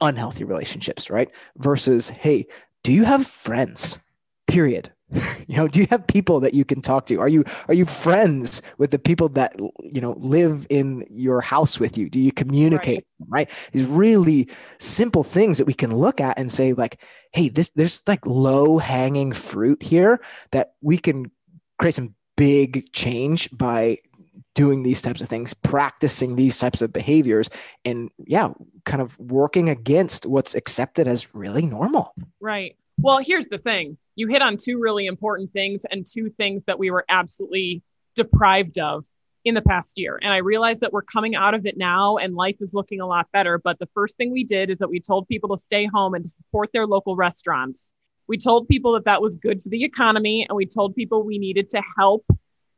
[0.00, 1.30] unhealthy relationships right?
[1.56, 2.46] Versus hey
[2.82, 3.98] do you have friends?
[4.46, 4.92] Period
[5.46, 7.20] you know do you have people that you can talk to?
[7.20, 11.78] Are you are you friends with the people that you know live in your house
[11.78, 12.08] with you?
[12.08, 13.70] Do you communicate right, right?
[13.72, 17.00] these really simple things that we can look at and say like
[17.32, 20.20] hey this there's like low hanging fruit here
[20.52, 21.30] that we can
[21.78, 23.98] create some big change by
[24.54, 27.50] doing these types of things practicing these types of behaviors
[27.84, 28.52] and yeah
[28.84, 32.14] kind of working against what's accepted as really normal.
[32.40, 36.64] Right well here's the thing you hit on two really important things and two things
[36.66, 37.82] that we were absolutely
[38.14, 39.04] deprived of
[39.44, 40.18] in the past year.
[40.22, 43.06] And I realize that we're coming out of it now and life is looking a
[43.06, 43.58] lot better.
[43.58, 46.24] But the first thing we did is that we told people to stay home and
[46.24, 47.92] to support their local restaurants.
[48.26, 51.38] We told people that that was good for the economy and we told people we
[51.38, 52.24] needed to help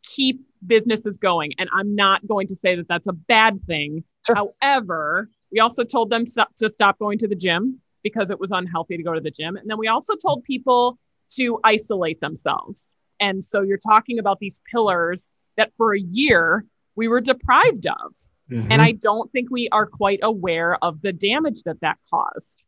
[0.02, 1.52] keep businesses going.
[1.58, 4.02] And I'm not going to say that that's a bad thing.
[4.26, 4.34] Sure.
[4.34, 6.24] However, we also told them
[6.56, 9.56] to stop going to the gym because it was unhealthy to go to the gym.
[9.56, 10.96] And then we also told people
[11.30, 12.96] to isolate themselves.
[13.18, 18.14] And so you're talking about these pillars that for a year we were deprived of.
[18.48, 18.70] Mm-hmm.
[18.70, 22.62] And I don't think we are quite aware of the damage that that caused.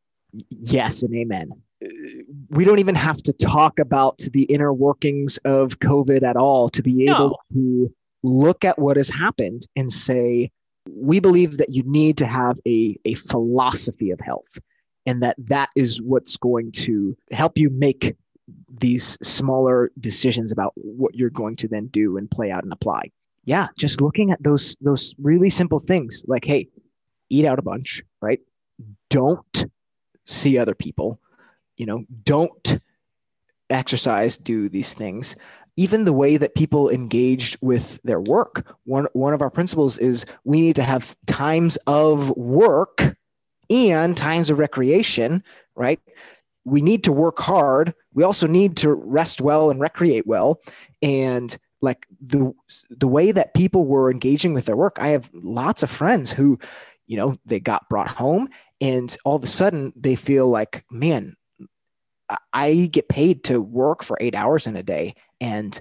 [0.51, 1.53] Yes, and amen.
[2.51, 6.82] We don't even have to talk about the inner workings of COVID at all to
[6.82, 7.36] be able no.
[7.53, 10.51] to look at what has happened and say,
[10.91, 14.59] we believe that you need to have a, a philosophy of health
[15.09, 18.15] and that that is what's going to help you make
[18.79, 23.11] these smaller decisions about what you're going to then do and play out and apply.
[23.45, 26.69] Yeah just looking at those those really simple things like hey
[27.31, 28.41] eat out a bunch right?
[29.09, 29.65] Don't
[30.27, 31.19] see other people.
[31.79, 32.79] You know don't
[33.71, 35.37] exercise do these things.
[35.77, 40.27] Even the way that people engaged with their work one one of our principles is
[40.45, 43.17] we need to have times of work
[43.71, 45.43] and times of recreation,
[45.75, 46.01] right?
[46.64, 47.95] We need to work hard.
[48.12, 50.61] We also need to rest well and recreate well.
[51.03, 52.53] And like the
[52.91, 56.59] the way that people were engaging with their work, I have lots of friends who,
[57.07, 58.49] you know, they got brought home
[58.81, 61.37] and all of a sudden they feel like, man,
[62.53, 65.81] I get paid to work for eight hours in a day and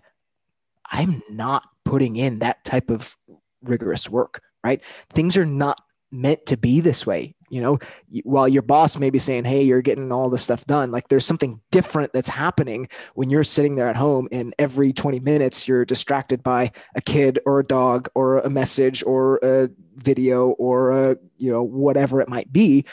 [0.90, 3.18] I'm not putting in that type of
[3.62, 4.82] rigorous work, right?
[5.10, 5.82] Things are not
[6.12, 7.78] meant to be this way you know
[8.24, 11.26] while your boss may be saying hey you're getting all this stuff done like there's
[11.26, 15.86] something different that's happening when you're sitting there at home and every 20 minutes you're
[15.86, 21.18] distracted by a kid or a dog or a message or a video or a
[21.38, 22.86] you know whatever it might be.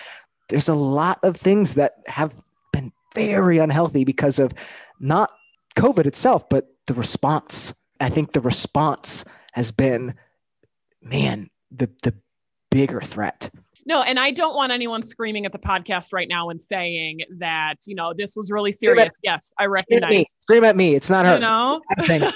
[0.48, 2.34] There's a lot of things that have
[2.72, 4.52] been very unhealthy because of
[5.00, 5.30] not
[5.76, 7.74] covid itself but the response.
[8.00, 10.14] I think the response has been
[11.00, 12.14] man the the
[12.70, 13.50] bigger threat
[13.86, 17.76] no, and I don't want anyone screaming at the podcast right now and saying that,
[17.86, 19.14] you know, this was really serious.
[19.22, 20.08] yes, I recognize.
[20.08, 20.94] Scream at, Scream at me.
[20.94, 21.34] It's not her.
[21.34, 21.80] You know?
[21.90, 22.32] I'm saying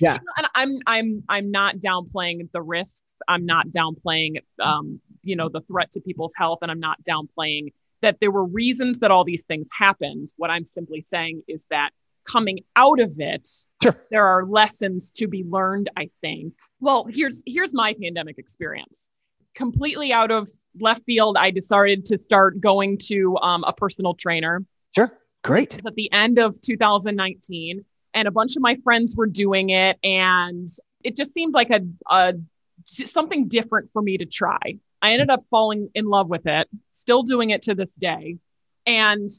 [0.00, 0.18] Yeah.
[0.36, 3.16] And I'm I'm I'm not downplaying the risks.
[3.28, 7.72] I'm not downplaying um, you know, the threat to people's health and I'm not downplaying
[8.02, 10.32] that there were reasons that all these things happened.
[10.36, 11.90] What I'm simply saying is that
[12.24, 13.48] coming out of it
[13.82, 13.96] sure.
[14.10, 19.10] there are lessons to be learned i think well here's here's my pandemic experience
[19.54, 20.48] completely out of
[20.80, 24.64] left field, I decided to start going to um, a personal trainer.
[24.94, 25.12] Sure.
[25.42, 25.84] Great.
[25.84, 27.84] At the end of 2019,
[28.14, 30.68] and a bunch of my friends were doing it, and
[31.02, 31.80] it just seemed like a,
[32.10, 32.34] a
[32.84, 34.78] something different for me to try.
[35.00, 38.38] I ended up falling in love with it, still doing it to this day.
[38.86, 39.30] And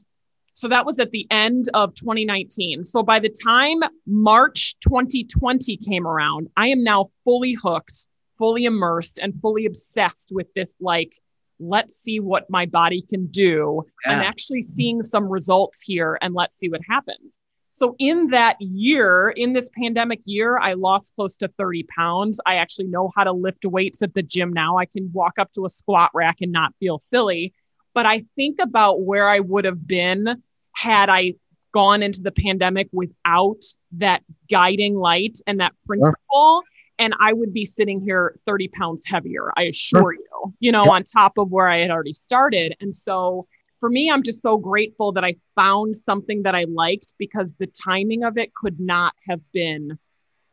[0.56, 2.86] so that was at the end of 2019.
[2.86, 8.08] So by the time March 2020 came around, I am now fully hooked
[8.38, 11.14] fully immersed and fully obsessed with this like
[11.60, 13.84] let's see what my body can do.
[14.06, 14.14] Yeah.
[14.14, 17.40] i'm actually seeing some results here and let's see what happens.
[17.70, 22.40] So in that year in this pandemic year i lost close to 30 pounds.
[22.46, 24.78] I actually know how to lift weights at the gym now.
[24.78, 27.54] I can walk up to a squat rack and not feel silly.
[27.94, 30.42] But i think about where i would have been
[30.74, 31.36] had i
[31.74, 33.64] gone into the pandemic without
[33.94, 36.64] that guiding light and that principle
[37.00, 40.14] and I would be sitting here 30 pounds heavier, I assure sure.
[40.14, 42.76] you, you know, on top of where I had already started.
[42.80, 43.48] And so
[43.80, 47.68] for me, I'm just so grateful that I found something that I liked because the
[47.68, 49.98] timing of it could not have been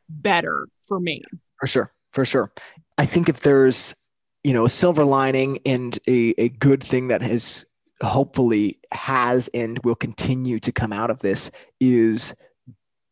[0.09, 1.23] better for me.
[1.61, 1.93] For sure.
[2.13, 2.53] For sure.
[2.99, 3.95] I think if there's,
[4.43, 7.65] you know, a silver lining and a, a good thing that has
[8.03, 12.35] hopefully has and will continue to come out of this is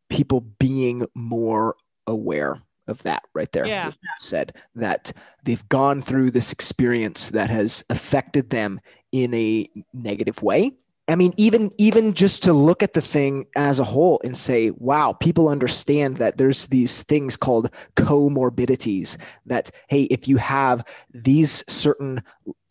[0.09, 1.77] people being more
[2.07, 2.59] aware
[2.89, 3.67] of that right there.
[3.67, 3.93] Yeah.
[4.17, 5.13] Said that
[5.45, 8.81] they've gone through this experience that has affected them
[9.13, 10.73] in a negative way.
[11.09, 14.71] I mean, even even just to look at the thing as a whole and say,
[14.73, 19.17] wow, people understand that there's these things called comorbidities.
[19.47, 20.85] That hey, if you have
[21.15, 22.23] these certain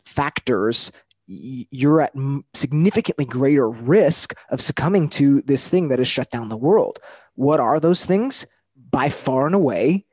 [0.04, 0.92] factors,
[1.26, 2.14] you're at
[2.54, 7.00] significantly greater risk of succumbing to this thing that has shut down the world.
[7.34, 8.46] What are those things?
[8.90, 10.06] By far and away,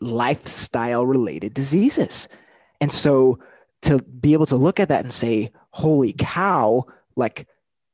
[0.00, 2.28] lifestyle related diseases.
[2.80, 3.38] And so
[3.82, 6.86] to be able to look at that and say, holy cow,
[7.16, 7.46] like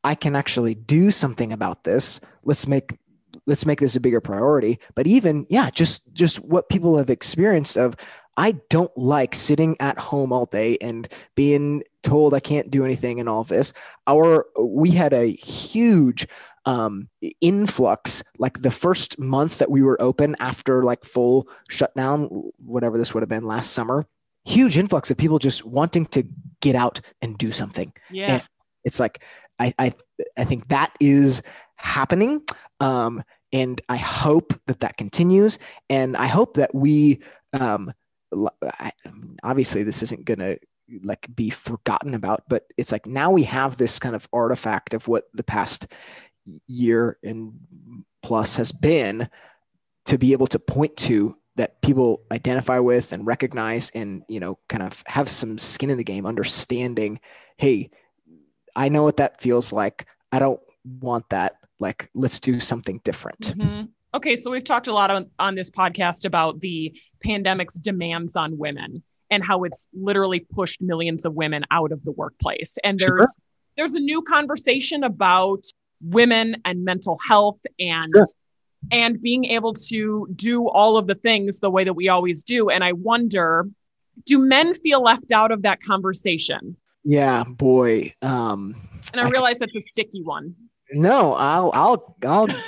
[0.04, 2.20] I can actually do something about this.
[2.44, 2.98] Let's make
[3.46, 4.78] let's make this a bigger priority.
[4.94, 7.96] But even, yeah, just just what people have experienced of
[8.36, 13.18] I don't like sitting at home all day and being told I can't do anything
[13.18, 13.72] and all of this.
[14.06, 16.28] Our we had a huge
[16.66, 17.08] um,
[17.40, 22.24] influx like the first month that we were open after like full shutdown
[22.58, 24.04] whatever this would have been last summer
[24.44, 26.24] huge influx of people just wanting to
[26.60, 27.92] get out and do something.
[28.10, 28.34] Yeah.
[28.34, 28.42] And
[28.84, 29.22] it's like
[29.58, 29.92] I, I
[30.36, 31.42] i think that is
[31.76, 32.42] happening
[32.80, 35.58] um and i hope that that continues
[35.90, 37.20] and i hope that we
[37.52, 37.92] um
[39.42, 40.58] obviously this isn't going to
[41.02, 45.08] like be forgotten about but it's like now we have this kind of artifact of
[45.08, 45.88] what the past
[46.66, 47.52] year and
[48.22, 49.28] plus has been
[50.06, 54.58] to be able to point to that people identify with and recognize and you know
[54.68, 57.20] kind of have some skin in the game understanding
[57.58, 57.90] hey
[58.74, 60.60] i know what that feels like i don't
[61.00, 63.86] want that like let's do something different mm-hmm.
[64.14, 66.92] okay so we've talked a lot on, on this podcast about the
[67.24, 72.12] pandemic's demands on women and how it's literally pushed millions of women out of the
[72.12, 73.26] workplace and there's sure.
[73.76, 75.64] there's a new conversation about
[76.02, 78.26] women and mental health and sure.
[78.90, 82.68] and being able to do all of the things the way that we always do
[82.70, 83.66] and i wonder
[84.24, 88.74] do men feel left out of that conversation yeah boy um
[89.12, 90.54] and i, I realize that's a sticky one
[90.92, 92.48] no i'll i'll i'll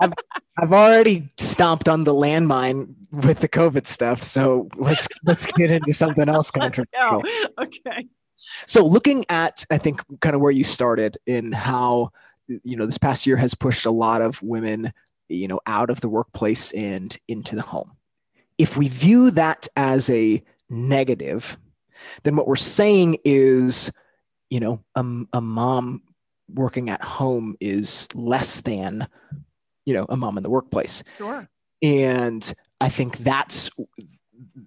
[0.00, 0.12] I've,
[0.60, 4.22] I've already stomped on the landmine with the COVID stuff.
[4.22, 7.22] So let's let's get into something else controversial.
[7.58, 8.06] Okay.
[8.66, 12.10] So looking at I think kind of where you started in how
[12.48, 14.92] you know this past year has pushed a lot of women
[15.28, 17.92] you know out of the workplace and into the home.
[18.56, 21.56] If we view that as a negative,
[22.24, 23.92] then what we're saying is
[24.50, 26.02] you know a, a mom
[26.52, 29.06] working at home is less than
[29.84, 31.04] you know a mom in the workplace.
[31.16, 31.48] Sure.
[31.82, 33.70] And i think that's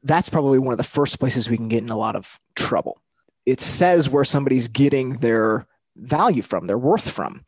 [0.03, 3.01] that's probably one of the first places we can get in a lot of trouble.
[3.45, 5.65] It says where somebody's getting their
[5.95, 7.43] value from their worth from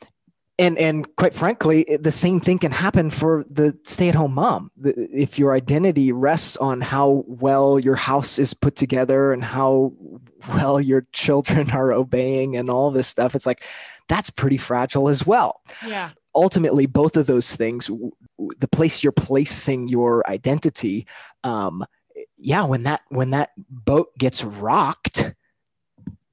[0.59, 4.71] and and quite frankly the same thing can happen for the stay-at-home mom.
[4.83, 9.93] If your identity rests on how well your house is put together and how
[10.55, 13.63] well your children are obeying and all this stuff it's like
[14.07, 15.61] that's pretty fragile as well.
[15.85, 16.11] Yeah.
[16.35, 17.89] Ultimately both of those things
[18.59, 21.07] the place you're placing your identity
[21.43, 21.85] um
[22.37, 25.33] yeah when that when that boat gets rocked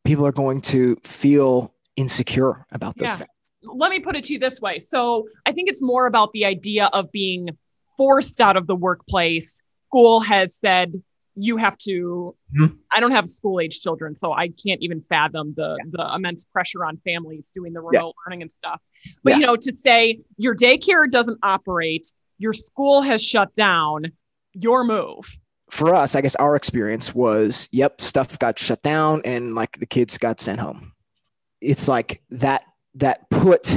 [0.05, 3.17] people are going to feel insecure about those yeah.
[3.17, 6.33] things let me put it to you this way so i think it's more about
[6.33, 7.51] the idea of being
[7.97, 11.03] forced out of the workplace school has said
[11.35, 12.75] you have to mm-hmm.
[12.91, 15.91] i don't have school age children so i can't even fathom the yeah.
[15.93, 18.23] the immense pressure on families doing the remote yeah.
[18.27, 18.81] learning and stuff
[19.23, 22.07] but you know to say your daycare doesn't operate
[22.39, 24.07] your school has shut down
[24.55, 25.37] your move
[25.71, 29.87] for us i guess our experience was yep stuff got shut down and like the
[29.87, 30.93] kids got sent home
[31.61, 33.75] it's like that that put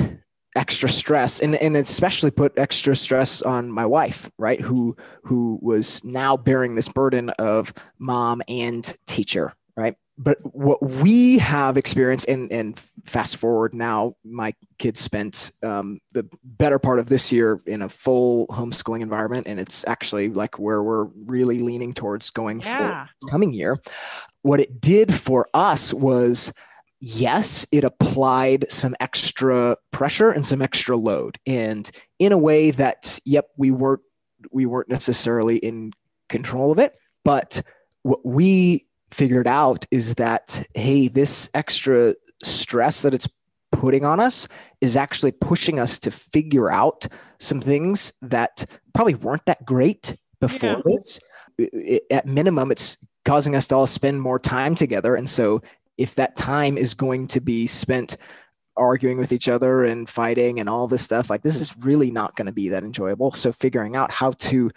[0.56, 4.62] extra stress and, and especially put extra stress on my wife right?
[4.62, 9.96] Who who was now bearing this burden of mom and teacher right?
[10.16, 16.28] But what we have experienced and and fast forward now my kids spent um, the
[16.44, 20.84] better part of this year in a full homeschooling environment and it's actually like where
[20.84, 23.08] we're really leaning towards going yeah.
[23.22, 23.82] for coming year.
[24.44, 26.54] What it did for us was
[27.04, 33.20] yes, it applied some extra pressure and some extra load, and in a way that,
[33.26, 34.02] yep, we weren't
[34.52, 35.92] we weren't necessarily in
[36.30, 36.96] control of it,
[37.26, 37.62] but
[38.04, 43.28] what we figured out is that hey, this extra stress that it's
[43.74, 44.48] putting on us
[44.80, 47.08] is actually pushing us to figure out
[47.40, 50.94] some things that probably weren't that great before yeah.
[50.96, 51.20] this.
[52.12, 55.16] At minimum, it's causing us to all spend more time together.
[55.16, 55.62] And so
[55.98, 58.18] if that time is going to be spent
[58.76, 62.36] arguing with each other and fighting and all this stuff like this is really not
[62.36, 63.32] going to be that enjoyable.
[63.32, 64.72] So figuring out how to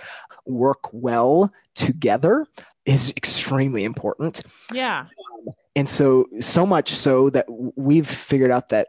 [0.45, 2.47] work well together
[2.85, 4.43] is extremely important.
[4.73, 5.01] Yeah.
[5.01, 8.89] Um, and so so much so that we've figured out that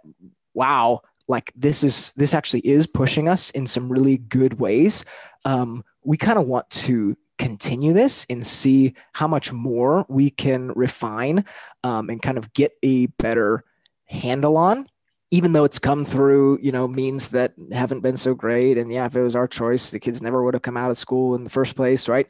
[0.54, 5.04] wow like this is this actually is pushing us in some really good ways.
[5.46, 10.72] Um, we kind of want to continue this and see how much more we can
[10.74, 11.46] refine
[11.84, 13.64] um, and kind of get a better
[14.06, 14.88] handle on
[15.32, 18.78] even though it's come through you know means that haven't been so great.
[18.78, 20.98] And yeah if it was our choice the kids never would have come out of
[20.98, 22.28] school in the first place right?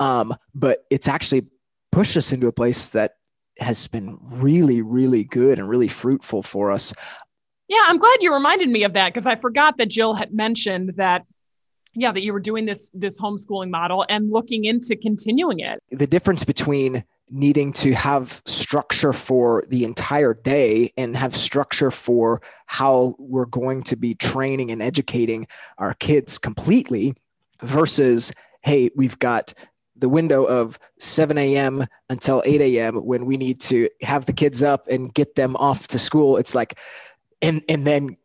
[0.00, 1.46] Um, but it's actually
[1.92, 3.16] pushed us into a place that
[3.58, 6.92] has been really really good and really fruitful for us.
[7.68, 10.94] Yeah i'm glad you reminded me of that because i forgot that jill had mentioned
[10.96, 11.24] that
[11.96, 16.06] yeah that you were doing this this homeschooling model and looking into continuing it the
[16.06, 23.16] difference between needing to have structure for the entire day and have structure for how
[23.18, 25.46] we're going to be training and educating
[25.78, 27.14] our kids completely
[27.62, 28.32] versus
[28.62, 29.52] hey we've got
[29.98, 31.86] the window of 7 a.m.
[32.10, 32.96] until 8 a.m.
[32.96, 36.36] when we need to have the kids up and get them off to school.
[36.36, 36.78] It's like,
[37.42, 38.16] and and then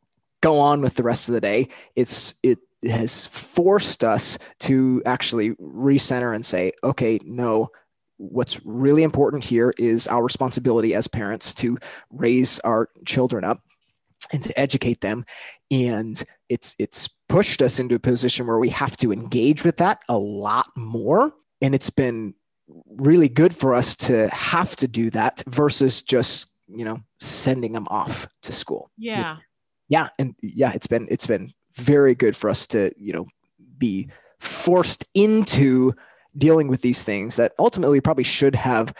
[0.41, 1.69] go on with the rest of the day.
[1.95, 7.69] It's it has forced us to actually recenter and say, okay, no,
[8.17, 11.77] what's really important here is our responsibility as parents to
[12.11, 13.59] raise our children up
[14.31, 15.25] and to educate them.
[15.71, 19.99] And it's it's pushed us into a position where we have to engage with that
[20.09, 21.33] a lot more.
[21.61, 22.35] And it's been
[22.87, 27.87] really good for us to have to do that versus just you know sending them
[27.89, 28.91] off to school.
[28.97, 29.37] Yeah.
[29.87, 33.27] Yeah and yeah it's been it's been very good for us to you know
[33.77, 34.09] be
[34.39, 35.93] forced into
[36.37, 38.93] dealing with these things that ultimately probably should have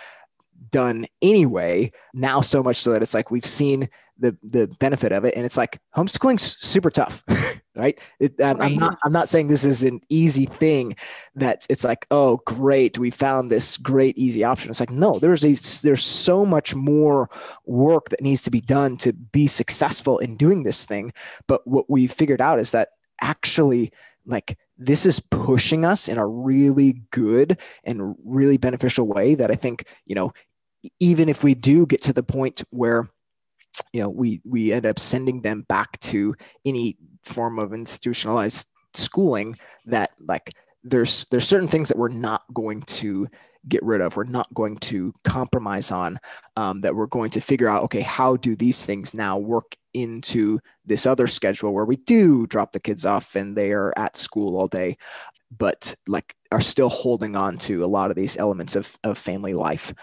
[0.69, 3.89] done anyway now so much so that it's like we've seen
[4.21, 5.35] the the benefit of it.
[5.35, 7.23] And it's like homeschooling's super tough
[7.75, 8.71] right, it, um, right.
[8.71, 10.95] i'm not i'm not saying this is an easy thing
[11.35, 14.69] that it's like oh great we found this great easy option.
[14.69, 17.29] It's like no there's a there's so much more
[17.65, 21.11] work that needs to be done to be successful in doing this thing.
[21.47, 22.89] But what we figured out is that
[23.21, 23.91] actually
[24.25, 29.55] like this is pushing us in a really good and really beneficial way that i
[29.55, 30.33] think you know
[30.99, 33.09] even if we do get to the point where
[33.93, 39.57] you know we we end up sending them back to any form of institutionalized schooling
[39.85, 40.51] that like
[40.83, 43.27] there's there's certain things that we're not going to
[43.67, 46.19] get rid of we're not going to compromise on
[46.57, 50.59] um, that we're going to figure out okay how do these things now work into
[50.85, 54.57] this other schedule where we do drop the kids off and they are at school
[54.57, 54.97] all day
[55.55, 59.53] but like are still holding on to a lot of these elements of, of family
[59.53, 59.93] life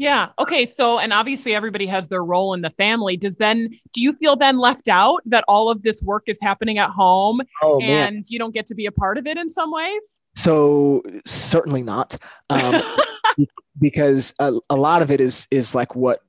[0.00, 0.30] yeah.
[0.38, 0.64] Okay.
[0.64, 3.18] So, and obviously everybody has their role in the family.
[3.18, 6.78] Does then, do you feel then left out that all of this work is happening
[6.78, 8.22] at home oh, and man.
[8.28, 10.22] you don't get to be a part of it in some ways?
[10.36, 12.16] So, certainly not.
[12.48, 12.80] Um,
[13.78, 16.20] because a, a lot of it is, is like what,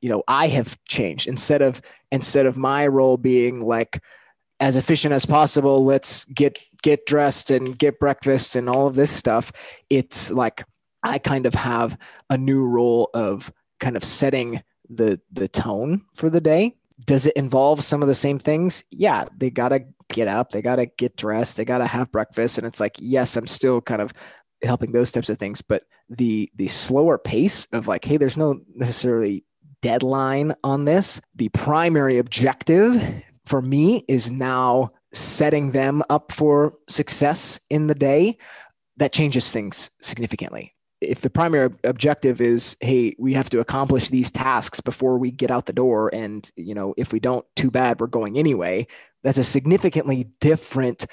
[0.00, 1.80] you know, I have changed instead of,
[2.10, 4.02] instead of my role being like,
[4.58, 9.12] as efficient as possible, let's get, get dressed and get breakfast and all of this
[9.12, 9.52] stuff.
[9.90, 10.64] It's like,
[11.06, 11.98] I kind of have
[12.28, 16.76] a new role of kind of setting the the tone for the day.
[17.04, 18.84] Does it involve some of the same things?
[18.90, 22.12] Yeah, they got to get up, they got to get dressed, they got to have
[22.12, 24.12] breakfast and it's like, yes, I'm still kind of
[24.62, 28.60] helping those types of things, but the the slower pace of like, hey, there's no
[28.74, 29.44] necessarily
[29.82, 31.20] deadline on this.
[31.34, 38.38] The primary objective for me is now setting them up for success in the day
[38.96, 40.75] that changes things significantly
[41.06, 45.50] if the primary objective is hey we have to accomplish these tasks before we get
[45.50, 48.86] out the door and you know if we don't too bad we're going anyway
[49.22, 51.06] that's a significantly different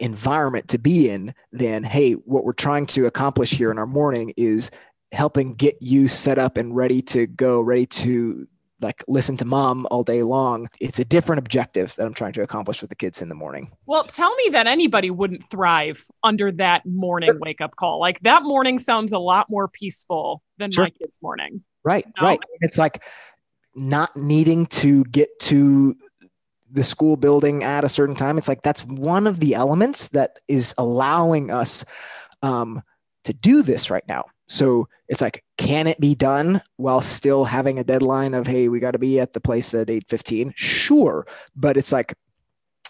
[0.00, 4.32] environment to be in than hey what we're trying to accomplish here in our morning
[4.36, 4.70] is
[5.12, 8.46] helping get you set up and ready to go ready to
[8.80, 10.68] like listen to mom all day long.
[10.80, 13.72] It's a different objective that I'm trying to accomplish with the kids in the morning.
[13.86, 17.38] Well, tell me that anybody wouldn't thrive under that morning sure.
[17.38, 18.00] wake up call.
[18.00, 20.84] Like that morning sounds a lot more peaceful than sure.
[20.84, 21.62] my kids' morning.
[21.84, 22.28] Right, you know?
[22.28, 22.40] right.
[22.60, 23.02] It's like
[23.74, 25.96] not needing to get to
[26.70, 28.38] the school building at a certain time.
[28.38, 31.84] It's like that's one of the elements that is allowing us
[32.42, 32.82] um,
[33.26, 34.24] to do this right now.
[34.48, 38.78] So it's like, can it be done while still having a deadline of, hey, we
[38.78, 40.52] got to be at the place at 8:15?
[40.54, 41.26] Sure.
[41.54, 42.14] But it's like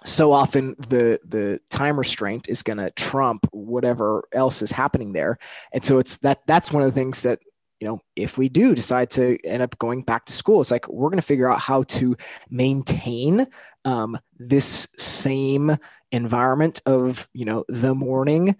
[0.04, 5.38] so often the the time restraint is gonna trump whatever else is happening there.
[5.72, 7.40] And so it's that that's one of the things that
[7.80, 10.88] you know, if we do decide to end up going back to school, it's like
[10.88, 12.16] we're going to figure out how to
[12.48, 13.46] maintain
[13.84, 15.76] um, this same
[16.10, 18.56] environment of, you know, the morning,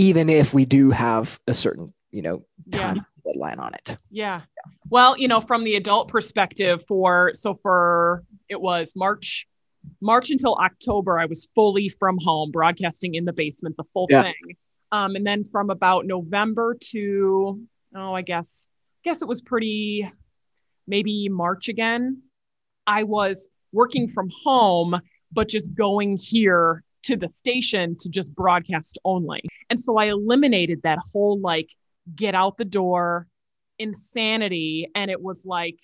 [0.00, 2.42] even if we do have a certain you know
[2.72, 3.02] time yeah.
[3.24, 4.40] deadline on it yeah.
[4.40, 9.46] yeah well you know from the adult perspective for so for it was march
[10.00, 14.22] march until october i was fully from home broadcasting in the basement the full yeah.
[14.22, 14.56] thing
[14.92, 17.60] um, and then from about november to
[17.94, 18.68] oh i guess
[19.04, 20.10] I guess it was pretty
[20.86, 22.22] maybe march again
[22.86, 24.98] i was working from home
[25.30, 29.42] but just going here to the station to just broadcast only.
[29.68, 31.70] And so I eliminated that whole like
[32.14, 33.26] get out the door,
[33.78, 34.88] insanity.
[34.94, 35.78] And it was like,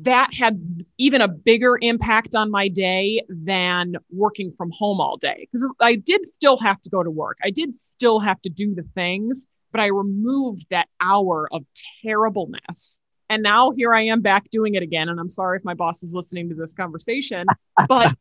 [0.00, 5.46] that had even a bigger impact on my day than working from home all day.
[5.52, 8.74] Because I did still have to go to work, I did still have to do
[8.74, 11.64] the things, but I removed that hour of
[12.02, 13.00] terribleness.
[13.30, 15.08] And now here I am back doing it again.
[15.08, 17.46] And I'm sorry if my boss is listening to this conversation,
[17.88, 18.14] but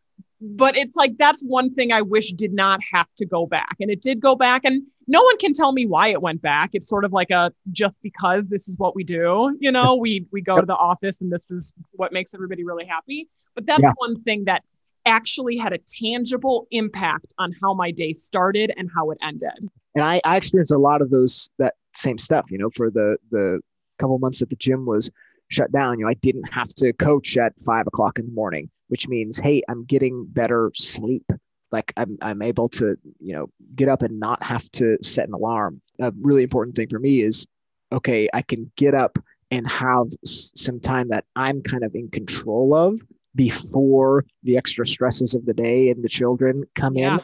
[0.44, 3.78] but it's like that's one thing I wish did not have to go back.
[3.80, 4.66] And it did go back.
[4.66, 6.72] And no one can tell me why it went back.
[6.74, 9.56] It's sort of like a just because this is what we do.
[9.60, 12.86] You know, we we go to the office and this is what makes everybody really
[12.86, 13.30] happy.
[13.56, 13.94] But that's yeah.
[13.96, 14.64] one thing that
[15.06, 19.70] actually had a tangible impact on how my day started and how it ended.
[19.96, 23.18] And I, I experienced a lot of those that same stuff, you know, for the
[23.32, 23.62] the
[23.98, 25.10] couple months that the gym was
[25.50, 28.70] shut down, you know, I didn't have to coach at five o'clock in the morning,
[28.88, 31.26] which means, hey, I'm getting better sleep.
[31.72, 35.34] Like I'm, I'm able to, you know, get up and not have to set an
[35.34, 35.82] alarm.
[36.00, 37.48] A really important thing for me is,
[37.92, 39.18] okay, I can get up
[39.50, 43.02] and have some time that I'm kind of in control of
[43.36, 47.16] before the extra stresses of the day and the children come yeah.
[47.16, 47.22] in.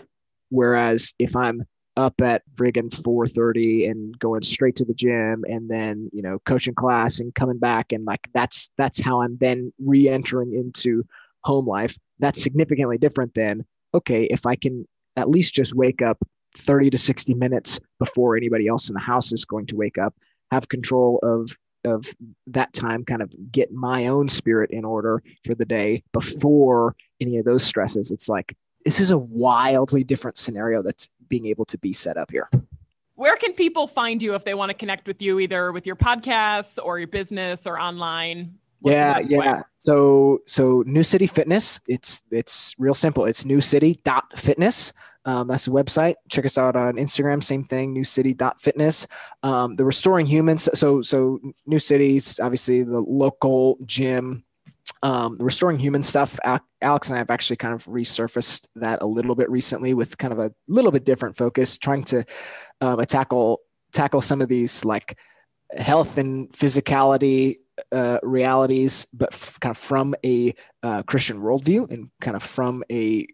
[0.50, 1.64] Whereas if I'm
[1.98, 6.74] up at friggin' 4:30 and going straight to the gym and then you know coaching
[6.74, 11.04] class and coming back and like that's that's how I'm then re-entering into
[11.44, 11.98] home life.
[12.20, 16.18] That's significantly different than okay if I can at least just wake up
[16.58, 20.16] 30 to 60 minutes before anybody else in the house is going to wake up,
[20.52, 22.06] have control of of
[22.48, 27.38] that time kind of get my own spirit in order for the day before any
[27.38, 31.78] of those stresses it's like this is a wildly different scenario that's being able to
[31.78, 32.50] be set up here
[33.16, 35.96] where can people find you if they want to connect with you either with your
[35.96, 39.62] podcasts or your business or online What's yeah yeah way?
[39.78, 44.94] so so new city fitness it's it's real simple it's new city dot fitness
[45.26, 46.16] um, that's the website.
[46.30, 47.44] Check us out on Instagram.
[47.44, 49.08] Same thing, newcity.fitness.
[49.44, 50.70] Um, the Restoring Humans.
[50.74, 54.44] So, so New Cities, obviously the local gym.
[55.04, 56.40] Um, the Restoring Human stuff.
[56.82, 60.34] Alex and I have actually kind of resurfaced that a little bit recently with kind
[60.34, 62.26] of a little bit different focus, trying to
[62.82, 63.62] um, tackle
[63.92, 65.18] tackle some of these like
[65.78, 67.58] health and physicality
[67.92, 70.54] uh, realities, but f- kind of from a
[70.84, 73.28] uh, Christian worldview and kind of from a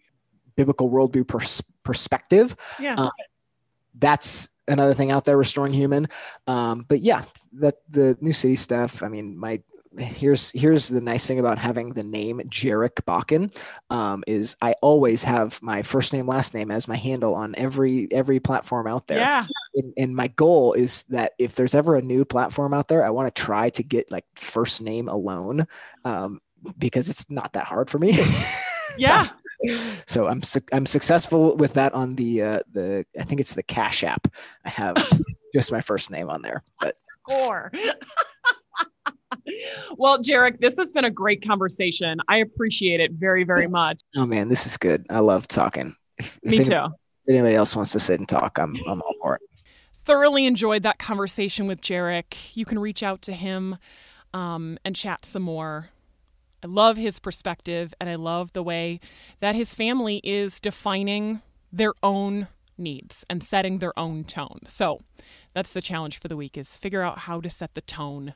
[0.55, 2.55] biblical worldview pers- perspective.
[2.79, 2.95] Yeah.
[2.97, 3.09] Uh,
[3.97, 6.07] that's another thing out there, restoring human.
[6.47, 7.23] Um, but yeah,
[7.53, 9.03] that the new city stuff.
[9.03, 9.61] I mean, my
[9.97, 13.55] here's here's the nice thing about having the name Jarek Bakken
[13.89, 18.07] um, is I always have my first name last name as my handle on every
[18.11, 19.19] every platform out there.
[19.19, 19.45] Yeah.
[19.75, 23.09] And, and my goal is that if there's ever a new platform out there, I
[23.09, 25.67] want to try to get like first name alone
[26.03, 26.39] um,
[26.77, 28.17] because it's not that hard for me.
[28.97, 29.29] yeah
[30.05, 33.63] so I'm su- I'm successful with that on the uh, the I think it's the
[33.63, 34.27] Cash App.
[34.63, 34.95] I have
[35.53, 36.63] just my first name on there.
[36.79, 37.71] But score.
[39.97, 42.19] well, Jarek, this has been a great conversation.
[42.27, 43.99] I appreciate it very, very much.
[44.15, 45.05] Oh man, this is good.
[45.09, 45.95] I love talking.
[46.17, 46.73] If, Me if too.
[46.73, 49.41] if anybody else wants to sit and talk, I'm I'm all for it.
[50.05, 52.35] Thoroughly enjoyed that conversation with Jarek.
[52.53, 53.77] You can reach out to him
[54.35, 55.89] um, and chat some more.
[56.63, 58.99] I love his perspective and I love the way
[59.39, 61.41] that his family is defining
[61.73, 64.59] their own needs and setting their own tone.
[64.67, 65.01] So,
[65.55, 68.35] that's the challenge for the week is figure out how to set the tone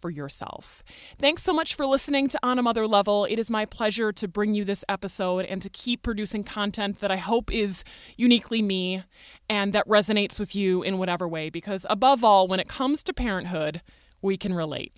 [0.00, 0.82] for yourself.
[1.18, 3.24] Thanks so much for listening to On a Mother Level.
[3.24, 7.10] It is my pleasure to bring you this episode and to keep producing content that
[7.10, 7.84] I hope is
[8.16, 9.04] uniquely me
[9.48, 13.12] and that resonates with you in whatever way because above all when it comes to
[13.12, 13.82] parenthood,
[14.22, 14.92] we can relate.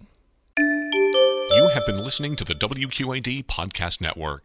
[0.59, 4.44] You have been listening to the WQAD Podcast Network.